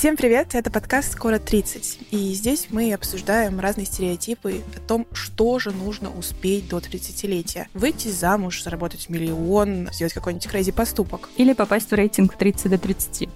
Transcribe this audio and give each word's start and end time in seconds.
Всем 0.00 0.16
привет, 0.16 0.54
это 0.54 0.70
подкаст 0.70 1.12
«Скоро 1.12 1.36
30». 1.38 2.06
И 2.10 2.32
здесь 2.32 2.68
мы 2.70 2.94
обсуждаем 2.94 3.60
разные 3.60 3.84
стереотипы 3.84 4.62
о 4.74 4.80
том, 4.80 5.06
что 5.12 5.58
же 5.58 5.72
нужно 5.72 6.10
успеть 6.10 6.70
до 6.70 6.78
30-летия. 6.78 7.66
Выйти 7.74 8.08
замуж, 8.08 8.62
заработать 8.62 9.10
миллион, 9.10 9.90
сделать 9.92 10.14
какой-нибудь 10.14 10.48
крейзи 10.48 10.72
поступок. 10.72 11.28
Или 11.36 11.52
попасть 11.52 11.90
в 11.90 11.94
рейтинг 11.94 12.34
30 12.34 12.70
до 12.70 12.78
30. 12.78 13.28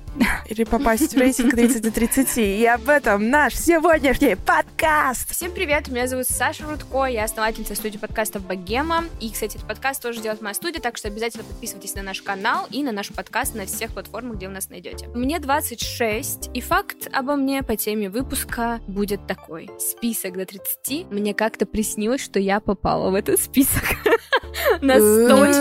Или 0.47 0.65
попасть 0.65 1.15
в 1.15 1.19
рейтинг 1.19 1.53
30 1.53 1.83
до 1.83 1.91
30. 1.91 2.39
И 2.39 2.67
об 2.67 2.89
этом 2.89 3.31
наш 3.31 3.55
сегодняшний 3.55 4.37
подкаст. 4.37 5.31
Всем 5.31 5.51
привет, 5.53 5.89
меня 5.89 6.07
зовут 6.07 6.27
Саша 6.29 6.65
Рудко, 6.65 7.07
я 7.07 7.25
основательница 7.25 7.75
студии 7.75 7.99
подкастов 7.99 8.47
«Богема». 8.47 9.05
И, 9.21 9.31
кстати, 9.31 9.57
этот 9.57 9.67
подкаст 9.67 10.03
тоже 10.03 10.21
делает 10.21 10.41
моя 10.41 10.55
студия, 10.55 10.81
так 10.81 10.97
что 10.97 11.09
обязательно 11.09 11.45
подписывайтесь 11.45 11.95
на 11.95 12.03
наш 12.03 12.23
канал 12.23 12.67
и 12.71 12.83
на 12.83 12.93
наш 12.93 13.09
подкаст 13.09 13.55
на 13.55 13.67
всех 13.67 13.93
платформах, 13.93 14.37
где 14.37 14.47
вы 14.47 14.55
нас 14.55 14.71
найдете. 14.71 15.09
Мне 15.09 15.41
26, 15.41 16.51
и 16.55 16.61
факт 16.61 17.09
обо 17.13 17.35
мне 17.37 17.63
по 17.63 17.77
теме 17.77 18.09
выпуска 18.09 18.81
будет 18.87 19.27
такой. 19.27 19.69
Список 19.79 20.35
до 20.35 20.47
30. 20.47 21.11
Мне 21.11 21.35
как-то 21.35 21.67
приснилось, 21.67 22.23
что 22.23 22.39
я 22.39 22.61
попала 22.61 23.11
в 23.11 23.15
этот 23.15 23.41
список. 23.41 23.83
Настолько 24.81 25.55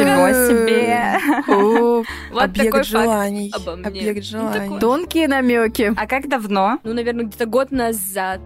себе. 0.48 1.20
Вот 2.34 2.54
такой 2.54 2.84
факт 2.84 3.56
обо 3.56 3.76
мне. 3.76 3.88
Объект 3.88 4.24
желаний. 4.24 4.43
Тонкие 4.80 5.28
намеки. 5.28 5.94
А 5.96 6.08
как 6.08 6.28
давно? 6.28 6.80
Ну, 6.84 6.94
наверное, 6.94 7.26
где-то 7.26 7.46
год 7.46 7.72
назад. 7.72 8.42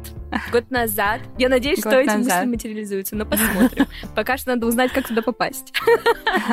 Год 0.52 0.70
назад. 0.72 1.22
Я 1.38 1.50
надеюсь, 1.50 1.80
Год 1.82 1.94
что 1.94 2.02
эти 2.02 2.08
назад. 2.08 2.46
мысли 2.46 2.50
материализуются, 2.50 3.16
но 3.16 3.26
посмотрим. 3.26 3.88
Пока 4.16 4.38
что 4.38 4.50
надо 4.52 4.68
узнать, 4.68 4.92
как 4.92 5.08
туда 5.08 5.22
попасть. 5.22 5.74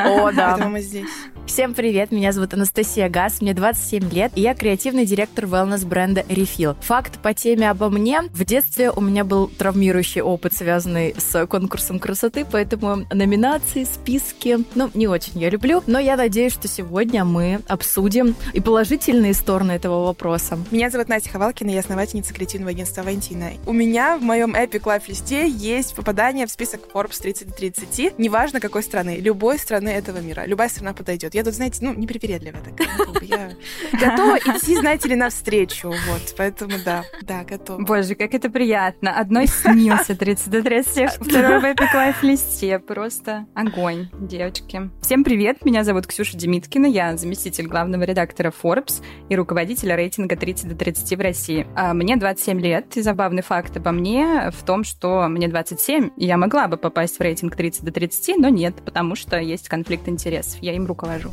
О, 0.05 0.31
Поэтому 0.37 0.71
мы 0.71 0.81
здесь. 0.81 1.09
Всем 1.47 1.75
привет, 1.75 2.11
меня 2.11 2.33
зовут 2.33 2.55
Анастасия 2.55 3.09
Газ, 3.11 3.43
мне 3.43 3.53
27 3.53 4.11
лет, 4.11 4.33
и 4.35 4.41
я 4.41 4.55
креативный 4.55 5.05
директор 5.05 5.45
wellness-бренда 5.45 6.23
Refill. 6.23 6.77
Факт 6.81 7.19
по 7.21 7.35
теме 7.35 7.69
обо 7.69 7.91
мне. 7.91 8.23
В 8.33 8.45
детстве 8.45 8.91
у 8.91 9.01
меня 9.01 9.25
был 9.25 9.49
травмирующий 9.49 10.23
опыт, 10.23 10.55
связанный 10.55 11.15
с 11.19 11.47
конкурсом 11.47 11.99
красоты, 11.99 12.47
поэтому 12.51 13.07
номинации, 13.13 13.85
списки, 13.85 14.59
ну, 14.75 14.91
не 14.95 15.07
очень 15.07 15.39
я 15.39 15.51
люблю, 15.51 15.83
но 15.87 15.99
я 15.99 16.17
надеюсь, 16.17 16.53
что 16.53 16.67
сегодня 16.67 17.25
мы 17.25 17.61
обсудим 17.69 18.35
и 18.55 18.61
положительные 18.61 19.35
стороны 19.35 19.73
этого 19.73 20.07
вопроса. 20.07 20.59
Меня 20.71 20.89
зовут 20.91 21.09
Настя 21.09 21.31
Ховалкина, 21.31 21.71
я 21.71 21.81
основательница 21.81 22.33
креативного 22.33 22.71
агентства 22.71 23.03
Авантина. 23.03 23.51
У 23.67 23.73
меня 23.73 24.19
в 24.19 24.23
моем 24.23 24.55
Epic 24.55 24.83
Life 24.83 25.05
листе 25.09 25.49
есть 25.49 25.97
попадание 25.97 26.47
в 26.47 26.51
список 26.51 26.83
Forbes 26.93 27.23
30 27.23 27.49
до 27.49 27.55
30, 27.55 28.19
неважно 28.19 28.61
какой 28.61 28.83
страны, 28.83 29.17
любой 29.21 29.59
страны 29.59 29.89
этого 29.89 30.19
мира. 30.19 30.45
Любая 30.45 30.69
страна 30.69 30.93
подойдет. 30.93 31.35
Я 31.35 31.43
тут, 31.45 31.55
знаете, 31.55 31.79
ну, 31.81 31.95
не 31.95 32.07
привередливая 32.07 32.61
такая. 32.63 32.95
как 32.95 33.13
бы 33.13 33.25
Я 33.25 33.53
готова 33.93 34.37
идти, 34.37 34.77
знаете 34.77 35.09
ли, 35.09 35.17
навстречу. 35.17 35.89
Вот, 35.89 36.35
поэтому 36.37 36.73
да, 36.85 37.05
да, 37.23 37.43
готова. 37.45 37.83
Боже, 37.83 38.15
как 38.17 38.35
это 38.35 38.51
приятно. 38.51 39.19
Одной 39.19 39.47
снился 39.47 40.15
30 40.15 40.51
до 40.51 40.63
30, 40.63 41.11
второй 41.13 41.61
в 41.61 41.65
Epic 41.65 41.95
Life 41.95 42.17
листе. 42.21 42.79
Просто 42.79 43.47
огонь, 43.55 44.11
девочки. 44.13 44.91
Всем 45.01 45.25
привет, 45.25 45.65
меня 45.65 45.85
зовут 45.85 46.07
Ксюша 46.07 46.37
Демиткина, 46.37 46.85
я 46.85 47.17
заместитель 47.17 47.67
главного 47.67 48.03
редактора 48.03 48.53
Forbes 48.63 49.03
и 49.31 49.37
руководитель 49.37 49.91
рейтинга 49.95 50.37
30 50.37 50.69
до 50.69 50.75
30 50.75 51.17
в 51.17 51.21
России. 51.23 51.67
А 51.75 51.95
Мне 51.95 52.17
27 52.17 52.61
лет, 52.61 52.95
и 52.99 53.01
забавный 53.01 53.41
факт 53.43 53.54
обо 53.77 53.91
мне 53.93 54.51
в 54.51 54.63
том, 54.65 54.85
что 54.85 55.27
мне 55.29 55.49
27, 55.49 56.11
и 56.17 56.27
я 56.27 56.37
могла 56.37 56.69
бы 56.69 56.77
попасть 56.77 57.19
в 57.19 57.21
рейтинг 57.21 57.57
30 57.57 57.85
до 57.85 57.93
30, 57.93 58.39
но 58.39 58.49
нет, 58.49 58.75
потому 58.85 59.15
что 59.17 59.39
есть 59.39 59.69
конфликт 59.69 60.09
интересов, 60.09 60.59
я 60.61 60.75
им 60.75 60.87
руковожу. 60.87 61.31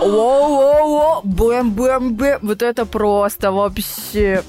Воу-воу-воу, 0.00 1.22
бэм-бэм-бэм, 1.24 2.38
вот 2.42 2.62
это 2.62 2.86
просто 2.86 3.52
вообще... 3.52 4.42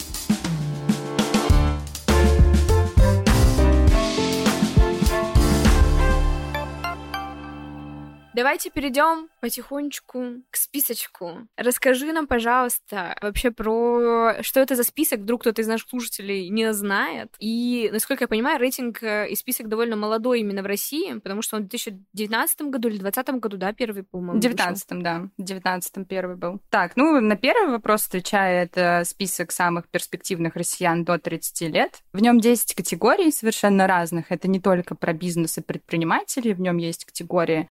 Давайте 8.34 8.72
перейдем 8.72 9.30
потихонечку 9.42 10.42
к 10.50 10.56
списочку. 10.56 11.48
Расскажи 11.56 12.12
нам, 12.12 12.26
пожалуйста, 12.26 13.16
вообще 13.22 13.52
про 13.52 14.42
что 14.42 14.60
это 14.60 14.76
за 14.76 14.84
список, 14.84 15.20
вдруг 15.20 15.42
кто-то 15.42 15.62
из 15.62 15.68
наших 15.68 15.90
слушателей 15.90 16.50
не 16.50 16.74
знает. 16.74 17.30
И, 17.38 17.90
насколько 17.94 18.24
я 18.24 18.28
понимаю, 18.28 18.60
рейтинг 18.60 19.04
э, 19.04 19.30
и 19.30 19.36
список 19.36 19.68
довольно 19.68 19.96
молодой 19.96 20.40
именно 20.40 20.64
в 20.64 20.66
России, 20.66 21.14
потому 21.20 21.44
что 21.44 21.58
он 21.58 21.66
в 21.66 21.68
2019 21.68 22.62
году 22.64 22.88
или 22.88 22.98
2020 22.98 23.36
году, 23.40 23.58
да, 23.58 23.72
первый, 23.72 24.04
по-моему, 24.04 24.40
В 24.40 24.42
19 24.42 24.88
да. 25.04 25.30
В 25.38 25.44
19 25.44 26.08
первый 26.08 26.36
был. 26.36 26.60
Так, 26.72 26.94
ну, 26.96 27.22
на 27.22 27.36
первый 27.36 27.70
вопрос 27.70 28.08
отвечает 28.08 28.76
список 29.08 29.52
самых 29.52 29.88
перспективных 29.90 30.56
россиян 30.56 31.04
до 31.04 31.20
30 31.20 31.62
лет. 31.70 32.00
В 32.14 32.22
нем 32.22 32.40
10 32.40 32.74
категорий 32.74 33.32
совершенно 33.32 33.86
разных. 33.86 34.32
Это 34.32 34.48
не 34.48 34.60
только 34.60 34.96
про 34.96 35.14
бизнес 35.14 35.60
и 35.60 35.62
предпринимателей. 35.62 36.54
В 36.54 36.62
нем 36.62 36.78
есть 36.78 37.06
категории 37.06 37.70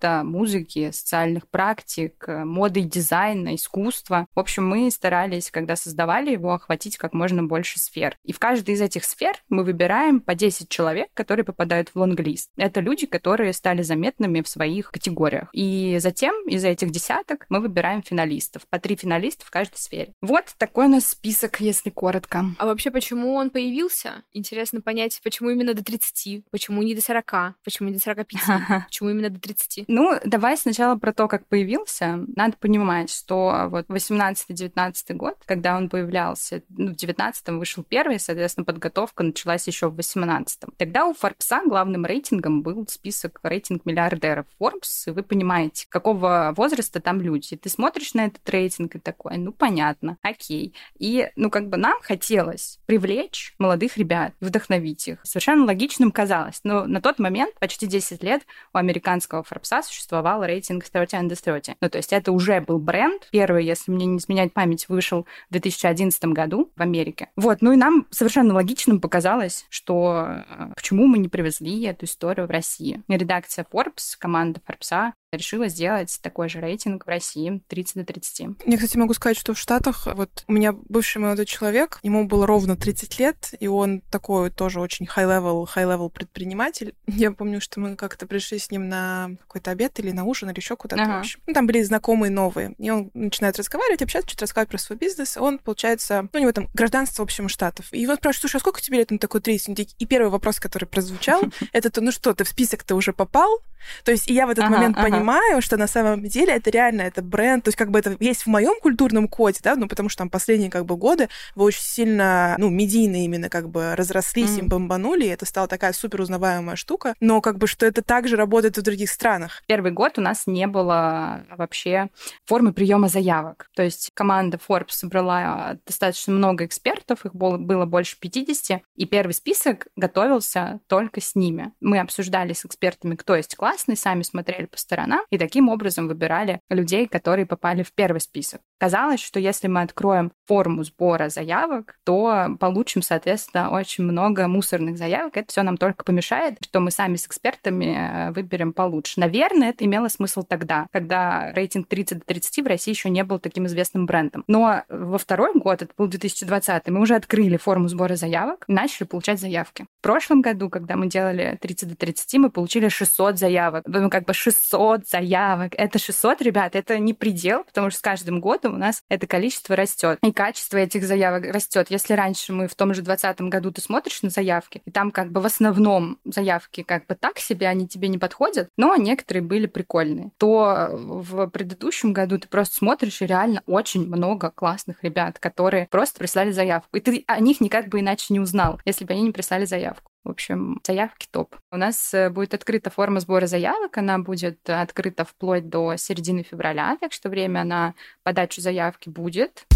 спорта, 0.00 0.24
музыки, 0.24 0.90
социальных 0.92 1.48
практик, 1.48 2.24
э, 2.26 2.44
моды 2.44 2.80
дизайна, 2.80 3.54
искусства. 3.54 4.26
В 4.34 4.40
общем, 4.40 4.66
мы 4.66 4.90
старались, 4.90 5.50
когда 5.50 5.76
создавали 5.76 6.32
его, 6.32 6.54
охватить 6.54 6.96
как 6.96 7.12
можно 7.12 7.42
больше 7.42 7.78
сфер. 7.78 8.16
И 8.24 8.32
в 8.32 8.38
каждой 8.38 8.74
из 8.74 8.80
этих 8.80 9.04
сфер 9.04 9.34
мы 9.48 9.64
выбираем 9.64 10.20
по 10.20 10.34
10 10.34 10.68
человек, 10.68 11.08
которые 11.14 11.44
попадают 11.44 11.90
в 11.90 11.96
лонглист. 11.96 12.50
Это 12.56 12.80
люди, 12.80 13.06
которые 13.06 13.52
стали 13.52 13.82
заметными 13.82 14.40
в 14.40 14.48
своих 14.48 14.90
категориях. 14.90 15.48
И 15.52 15.98
затем 16.00 16.34
из 16.48 16.64
этих 16.64 16.90
десяток 16.90 17.46
мы 17.48 17.60
выбираем 17.60 18.02
финалистов. 18.02 18.62
По 18.70 18.78
три 18.78 18.96
финалиста 18.96 19.44
в 19.44 19.50
каждой 19.50 19.76
сфере. 19.76 20.14
Вот 20.22 20.44
такой 20.56 20.86
у 20.86 20.88
нас 20.88 21.06
список, 21.06 21.60
если 21.60 21.90
коротко. 21.90 22.44
А 22.58 22.66
вообще, 22.66 22.90
почему 22.90 23.34
он 23.34 23.50
появился? 23.50 24.22
Интересно 24.32 24.80
понять, 24.80 25.20
почему 25.22 25.50
именно 25.50 25.74
до 25.74 25.84
30, 25.84 26.44
почему 26.50 26.82
не 26.82 26.94
до 26.94 27.02
40, 27.02 27.56
почему 27.64 27.88
не 27.88 27.94
до 27.94 28.00
45, 28.00 28.84
почему 28.86 29.10
именно 29.10 29.30
до 29.30 29.40
30. 29.40 29.89
Ну, 29.92 30.20
давай 30.24 30.56
сначала 30.56 30.94
про 30.94 31.12
то, 31.12 31.26
как 31.26 31.48
появился. 31.48 32.20
Надо 32.36 32.56
понимать, 32.56 33.10
что 33.10 33.66
вот 33.70 33.86
18-19 33.88 35.14
год, 35.14 35.34
когда 35.44 35.76
он 35.76 35.88
появлялся, 35.88 36.62
ну, 36.68 36.92
в 36.92 36.94
19-м 36.94 37.58
вышел 37.58 37.82
первый, 37.82 38.20
соответственно, 38.20 38.64
подготовка 38.64 39.24
началась 39.24 39.66
еще 39.66 39.90
в 39.90 39.98
18-м. 39.98 40.72
Тогда 40.76 41.06
у 41.06 41.12
Форбса 41.12 41.62
главным 41.66 42.06
рейтингом 42.06 42.62
был 42.62 42.86
список 42.86 43.40
рейтинг 43.42 43.84
миллиардеров 43.84 44.46
Forbes, 44.60 45.08
и 45.08 45.10
вы 45.10 45.24
понимаете, 45.24 45.86
какого 45.88 46.54
возраста 46.56 47.00
там 47.00 47.20
люди. 47.20 47.56
Ты 47.56 47.68
смотришь 47.68 48.14
на 48.14 48.26
этот 48.26 48.48
рейтинг 48.48 48.94
и 48.94 49.00
такой, 49.00 49.38
ну, 49.38 49.50
понятно, 49.50 50.18
окей. 50.22 50.72
И, 51.00 51.32
ну, 51.34 51.50
как 51.50 51.68
бы 51.68 51.76
нам 51.76 52.00
хотелось 52.00 52.78
привлечь 52.86 53.56
молодых 53.58 53.96
ребят, 53.96 54.34
вдохновить 54.38 55.08
их. 55.08 55.18
Совершенно 55.24 55.64
логичным 55.64 56.12
казалось. 56.12 56.60
Но 56.62 56.86
на 56.86 57.00
тот 57.00 57.18
момент, 57.18 57.58
почти 57.58 57.88
10 57.88 58.22
лет, 58.22 58.42
у 58.72 58.78
американского 58.78 59.42
Форбса 59.42 59.79
существовал 59.82 60.44
рейтинг 60.44 60.88
30 60.88 61.14
under 61.14 61.42
30. 61.42 61.76
Ну, 61.80 61.88
то 61.88 61.98
есть 61.98 62.12
это 62.12 62.32
уже 62.32 62.60
был 62.60 62.78
бренд. 62.78 63.28
Первый, 63.30 63.64
если 63.64 63.90
мне 63.90 64.06
не 64.06 64.18
изменять 64.18 64.52
память, 64.52 64.88
вышел 64.88 65.26
в 65.48 65.52
2011 65.52 66.24
году 66.26 66.70
в 66.76 66.82
Америке. 66.82 67.28
Вот, 67.36 67.62
ну 67.62 67.72
и 67.72 67.76
нам 67.76 68.06
совершенно 68.10 68.54
логичным 68.54 69.00
показалось, 69.00 69.66
что 69.70 70.44
э, 70.48 70.72
почему 70.74 71.06
мы 71.06 71.18
не 71.18 71.28
привезли 71.28 71.82
эту 71.84 72.06
историю 72.06 72.46
в 72.46 72.50
Россию. 72.50 73.02
Редакция 73.08 73.66
Forbes, 73.70 74.16
команда 74.18 74.60
Форбса 74.64 75.12
решила 75.32 75.68
сделать 75.68 76.18
такой 76.22 76.48
же 76.48 76.60
рейтинг 76.60 77.06
в 77.06 77.08
России 77.08 77.62
30 77.68 77.94
до 77.96 78.04
30. 78.04 78.46
Я, 78.66 78.76
кстати, 78.76 78.96
могу 78.96 79.14
сказать, 79.14 79.38
что 79.38 79.54
в 79.54 79.58
Штатах 79.58 80.06
вот 80.06 80.44
у 80.48 80.52
меня 80.52 80.72
бывший 80.72 81.18
молодой 81.18 81.46
человек, 81.46 82.00
ему 82.02 82.26
было 82.26 82.46
ровно 82.46 82.76
30 82.76 83.18
лет, 83.20 83.54
и 83.60 83.68
он 83.68 84.00
такой 84.10 84.50
тоже 84.50 84.80
очень 84.80 85.06
high-level, 85.06 85.68
high-level 85.74 86.10
предприниматель. 86.10 86.94
Я 87.06 87.30
помню, 87.30 87.60
что 87.60 87.78
мы 87.78 87.94
как-то 87.96 88.26
пришли 88.26 88.58
с 88.58 88.70
ним 88.70 88.88
на 88.88 89.30
какой-то 89.42 89.70
обед 89.70 89.98
или 90.00 90.10
на 90.10 90.24
ужин, 90.24 90.50
или 90.50 90.58
еще 90.58 90.76
куда-то, 90.76 91.02
Ага. 91.02 91.16
в 91.16 91.18
общем. 91.20 91.40
Ну, 91.46 91.54
там 91.54 91.66
были 91.66 91.82
знакомые 91.82 92.30
новые. 92.30 92.74
И 92.78 92.90
он 92.90 93.10
начинает 93.14 93.56
разговаривать, 93.56 94.02
общаться, 94.02 94.28
что-то 94.28 94.44
рассказывать 94.44 94.70
про 94.70 94.78
свой 94.78 94.98
бизнес. 94.98 95.36
Он, 95.36 95.58
получается, 95.58 96.28
ну, 96.32 96.40
у 96.40 96.42
него 96.42 96.52
там 96.52 96.68
гражданство, 96.74 97.22
в 97.22 97.26
общем, 97.26 97.48
Штатов. 97.48 97.86
И 97.92 98.06
он 98.06 98.16
спрашивает, 98.16 98.40
слушай, 98.42 98.56
а 98.56 98.60
сколько 98.60 98.80
тебе 98.80 98.98
лет? 98.98 99.12
Он 99.12 99.18
такой 99.18 99.40
30. 99.40 99.94
И 99.98 100.06
первый 100.06 100.30
вопрос, 100.30 100.58
который 100.58 100.86
прозвучал, 100.86 101.42
это, 101.72 101.90
то, 101.90 102.00
ну 102.00 102.10
что, 102.10 102.34
ты 102.34 102.42
в 102.44 102.48
список-то 102.48 102.96
уже 102.96 103.12
попал? 103.12 103.60
То 104.04 104.12
есть 104.12 104.28
и 104.28 104.34
я 104.34 104.46
в 104.46 104.50
этот 104.50 104.68
момент 104.68 104.96
ага. 104.96 105.06
Понимаю, 105.20 105.62
что 105.62 105.76
на 105.76 105.86
самом 105.86 106.22
деле 106.24 106.54
это 106.54 106.70
реально, 106.70 107.02
это 107.02 107.22
бренд, 107.22 107.64
то 107.64 107.68
есть 107.68 107.76
как 107.78 107.90
бы 107.90 107.98
это 107.98 108.16
есть 108.20 108.42
в 108.42 108.46
моем 108.46 108.74
культурном 108.80 109.28
коде, 109.28 109.60
да, 109.62 109.76
ну 109.76 109.88
потому 109.88 110.08
что 110.08 110.18
там 110.18 110.30
последние 110.30 110.70
как 110.70 110.84
бы 110.86 110.96
годы 110.96 111.28
вы 111.54 111.64
очень 111.64 111.82
сильно, 111.82 112.54
ну, 112.58 112.68
медийно 112.70 113.24
именно 113.24 113.48
как 113.48 113.68
бы 113.68 113.94
разрослись, 113.96 114.50
Мгм. 114.52 114.58
им 114.60 114.68
бомбанули, 114.68 115.24
и 115.24 115.28
это 115.28 115.46
стала 115.46 115.68
такая 115.68 115.92
супер 115.92 116.20
узнаваемая 116.20 116.76
штука, 116.76 117.14
но 117.20 117.40
как 117.40 117.58
бы 117.58 117.66
что 117.66 117.86
это 117.86 118.02
также 118.02 118.36
работает 118.36 118.76
в 118.76 118.82
других 118.82 119.10
странах. 119.10 119.62
Первый 119.66 119.92
год 119.92 120.18
у 120.18 120.20
нас 120.20 120.46
не 120.46 120.66
было 120.66 121.44
вообще 121.56 122.08
формы 122.46 122.72
приема 122.72 123.08
заявок. 123.08 123.68
То 123.74 123.82
есть 123.82 124.10
команда 124.14 124.58
Forbes 124.68 124.90
собрала 124.90 125.76
достаточно 125.86 126.32
много 126.32 126.64
экспертов, 126.64 127.24
их 127.24 127.34
было, 127.34 127.56
было 127.58 127.84
больше 127.86 128.16
50, 128.18 128.82
и 128.96 129.06
первый 129.06 129.32
список 129.32 129.86
готовился 129.96 130.80
только 130.86 131.20
с 131.20 131.34
ними. 131.34 131.72
Мы 131.80 131.98
обсуждали 131.98 132.52
с 132.52 132.64
экспертами, 132.64 133.14
кто 133.14 133.34
есть 133.36 133.56
классный, 133.56 133.96
сами 133.96 134.22
смотрели 134.22 134.66
по 134.66 134.78
сторонам, 134.78 135.09
региона, 135.10 135.24
и 135.30 135.38
таким 135.38 135.68
образом 135.68 136.08
выбирали 136.08 136.60
людей, 136.70 137.06
которые 137.06 137.46
попали 137.46 137.82
в 137.82 137.92
первый 137.92 138.20
список. 138.20 138.60
Казалось, 138.78 139.20
что 139.20 139.38
если 139.38 139.68
мы 139.68 139.82
откроем 139.82 140.32
форму 140.46 140.84
сбора 140.84 141.28
заявок, 141.28 141.96
то 142.04 142.56
получим, 142.58 143.02
соответственно, 143.02 143.70
очень 143.70 144.04
много 144.04 144.48
мусорных 144.48 144.96
заявок. 144.96 145.36
Это 145.36 145.48
все 145.48 145.62
нам 145.62 145.76
только 145.76 146.04
помешает, 146.04 146.56
что 146.62 146.80
мы 146.80 146.90
сами 146.90 147.16
с 147.16 147.26
экспертами 147.26 148.28
э, 148.28 148.32
выберем 148.32 148.72
получше. 148.72 149.20
Наверное, 149.20 149.70
это 149.70 149.84
имело 149.84 150.08
смысл 150.08 150.42
тогда, 150.42 150.86
когда 150.92 151.52
рейтинг 151.52 151.88
30 151.88 152.20
до 152.20 152.24
30 152.24 152.64
в 152.64 152.66
России 152.66 152.92
еще 152.92 153.10
не 153.10 153.22
был 153.24 153.38
таким 153.38 153.66
известным 153.66 154.06
брендом. 154.06 154.44
Но 154.46 154.82
во 154.88 155.18
второй 155.18 155.52
год, 155.54 155.82
это 155.82 155.92
был 155.96 156.06
2020, 156.06 156.88
мы 156.88 157.00
уже 157.00 157.14
открыли 157.14 157.56
форму 157.56 157.88
сбора 157.88 158.16
заявок, 158.16 158.64
начали 158.66 159.06
получать 159.06 159.40
заявки. 159.40 159.86
В 160.00 160.02
прошлом 160.02 160.40
году, 160.40 160.70
когда 160.70 160.96
мы 160.96 161.06
делали 161.06 161.58
30 161.60 161.90
до 161.90 161.96
30, 161.96 162.34
мы 162.34 162.50
получили 162.50 162.88
600 162.88 163.38
заявок. 163.38 163.84
Ну, 163.86 164.08
как 164.08 164.24
бы 164.24 164.32
600 164.32 164.99
заявок. 165.08 165.72
Это 165.76 165.98
600, 165.98 166.42
ребят, 166.42 166.74
это 166.76 166.98
не 166.98 167.14
предел, 167.14 167.64
потому 167.64 167.90
что 167.90 167.98
с 167.98 168.02
каждым 168.02 168.40
годом 168.40 168.74
у 168.74 168.78
нас 168.78 169.02
это 169.08 169.26
количество 169.26 169.76
растет. 169.76 170.18
И 170.22 170.32
качество 170.32 170.78
этих 170.78 171.04
заявок 171.04 171.44
растет. 171.44 171.90
Если 171.90 172.14
раньше 172.14 172.52
мы 172.52 172.68
в 172.68 172.74
том 172.74 172.94
же 172.94 173.02
2020 173.02 173.40
году 173.42 173.70
ты 173.70 173.80
смотришь 173.80 174.22
на 174.22 174.30
заявки, 174.30 174.82
и 174.84 174.90
там 174.90 175.10
как 175.10 175.30
бы 175.30 175.40
в 175.40 175.46
основном 175.46 176.18
заявки 176.24 176.82
как 176.82 177.06
бы 177.06 177.14
так 177.14 177.38
себе, 177.38 177.68
они 177.68 177.88
тебе 177.88 178.08
не 178.08 178.18
подходят, 178.18 178.68
но 178.76 178.96
некоторые 178.96 179.42
были 179.42 179.66
прикольные, 179.66 180.30
то 180.38 180.88
в 180.92 181.46
предыдущем 181.48 182.12
году 182.12 182.38
ты 182.38 182.48
просто 182.48 182.76
смотришь, 182.76 183.22
и 183.22 183.26
реально 183.26 183.62
очень 183.66 184.06
много 184.06 184.50
классных 184.50 185.02
ребят, 185.02 185.38
которые 185.38 185.88
просто 185.90 186.18
прислали 186.18 186.50
заявку. 186.50 186.96
И 186.96 187.00
ты 187.00 187.24
о 187.26 187.40
них 187.40 187.60
никак 187.60 187.88
бы 187.88 188.00
иначе 188.00 188.26
не 188.30 188.40
узнал, 188.40 188.80
если 188.84 189.04
бы 189.04 189.12
они 189.12 189.22
не 189.22 189.32
прислали 189.32 189.64
заявку. 189.64 190.10
В 190.24 190.28
общем, 190.28 190.80
заявки 190.86 191.26
топ. 191.30 191.56
У 191.72 191.76
нас 191.76 192.12
э, 192.12 192.28
будет 192.28 192.52
открыта 192.52 192.90
форма 192.90 193.20
сбора 193.20 193.46
заявок. 193.46 193.96
Она 193.96 194.18
будет 194.18 194.68
открыта 194.68 195.24
вплоть 195.24 195.68
до 195.68 195.96
середины 195.96 196.42
февраля, 196.42 196.96
так 197.00 197.12
что 197.12 197.30
время 197.30 197.64
на 197.64 197.94
подачу 198.22 198.60
заявки 198.60 199.08
будет. 199.08 199.66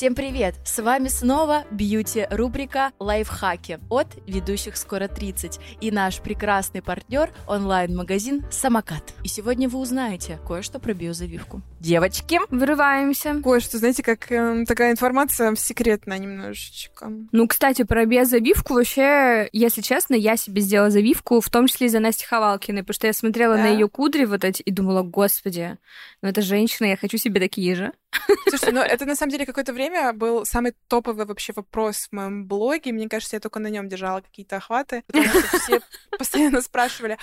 Всем 0.00 0.14
привет! 0.14 0.54
С 0.64 0.82
вами 0.82 1.08
снова 1.08 1.64
бьюти-рубрика 1.70 2.92
«Лайфхаки» 2.98 3.78
от 3.90 4.06
ведущих 4.26 4.78
«Скоро 4.78 5.08
30» 5.08 5.60
и 5.82 5.90
наш 5.90 6.22
прекрасный 6.22 6.80
партнер 6.80 7.30
онлайн-магазин 7.46 8.46
«Самокат». 8.50 9.12
И 9.24 9.28
сегодня 9.28 9.68
вы 9.68 9.78
узнаете 9.78 10.38
кое-что 10.48 10.78
про 10.78 10.94
биозавивку. 10.94 11.60
Девочки, 11.80 12.40
Вырываемся. 12.48 13.42
Кое-что, 13.44 13.76
знаете, 13.76 14.02
как 14.02 14.32
э, 14.32 14.64
такая 14.66 14.92
информация 14.92 15.54
секретная 15.54 16.16
немножечко. 16.16 17.12
Ну, 17.30 17.46
кстати, 17.46 17.82
про 17.82 18.06
биозавивку 18.06 18.72
вообще, 18.72 19.50
если 19.52 19.82
честно, 19.82 20.14
я 20.14 20.38
себе 20.38 20.62
сделала 20.62 20.88
завивку, 20.88 21.42
в 21.42 21.50
том 21.50 21.66
числе 21.66 21.88
из-за 21.88 22.00
Насти 22.00 22.24
Ховалкиной, 22.24 22.84
потому 22.84 22.94
что 22.94 23.06
я 23.06 23.12
смотрела 23.12 23.56
Да? 23.56 23.64
на 23.64 23.66
ее 23.66 23.86
кудри 23.86 24.24
вот 24.24 24.44
эти 24.44 24.62
и 24.62 24.70
думала, 24.70 25.02
господи, 25.02 25.76
ну 26.22 26.30
это 26.30 26.40
женщина, 26.40 26.86
я 26.86 26.96
хочу 26.96 27.18
себе 27.18 27.38
такие 27.38 27.74
же. 27.74 27.92
Слушайте, 28.48 28.72
ну 28.72 28.80
это 28.80 29.06
на 29.06 29.16
самом 29.16 29.30
деле 29.30 29.46
какое-то 29.46 29.72
время 29.72 30.12
был 30.12 30.44
самый 30.44 30.74
топовый 30.88 31.26
вообще 31.26 31.52
вопрос 31.54 32.08
в 32.10 32.12
моем 32.12 32.46
блоге. 32.46 32.92
Мне 32.92 33.08
кажется, 33.08 33.36
я 33.36 33.40
только 33.40 33.60
на 33.60 33.68
нем 33.68 33.88
держала 33.88 34.20
какие-то 34.20 34.56
охваты, 34.56 35.04
потому 35.06 35.28
что 35.28 35.58
все 35.58 35.80
постоянно 36.18 36.60
спрашивали, 36.60 37.18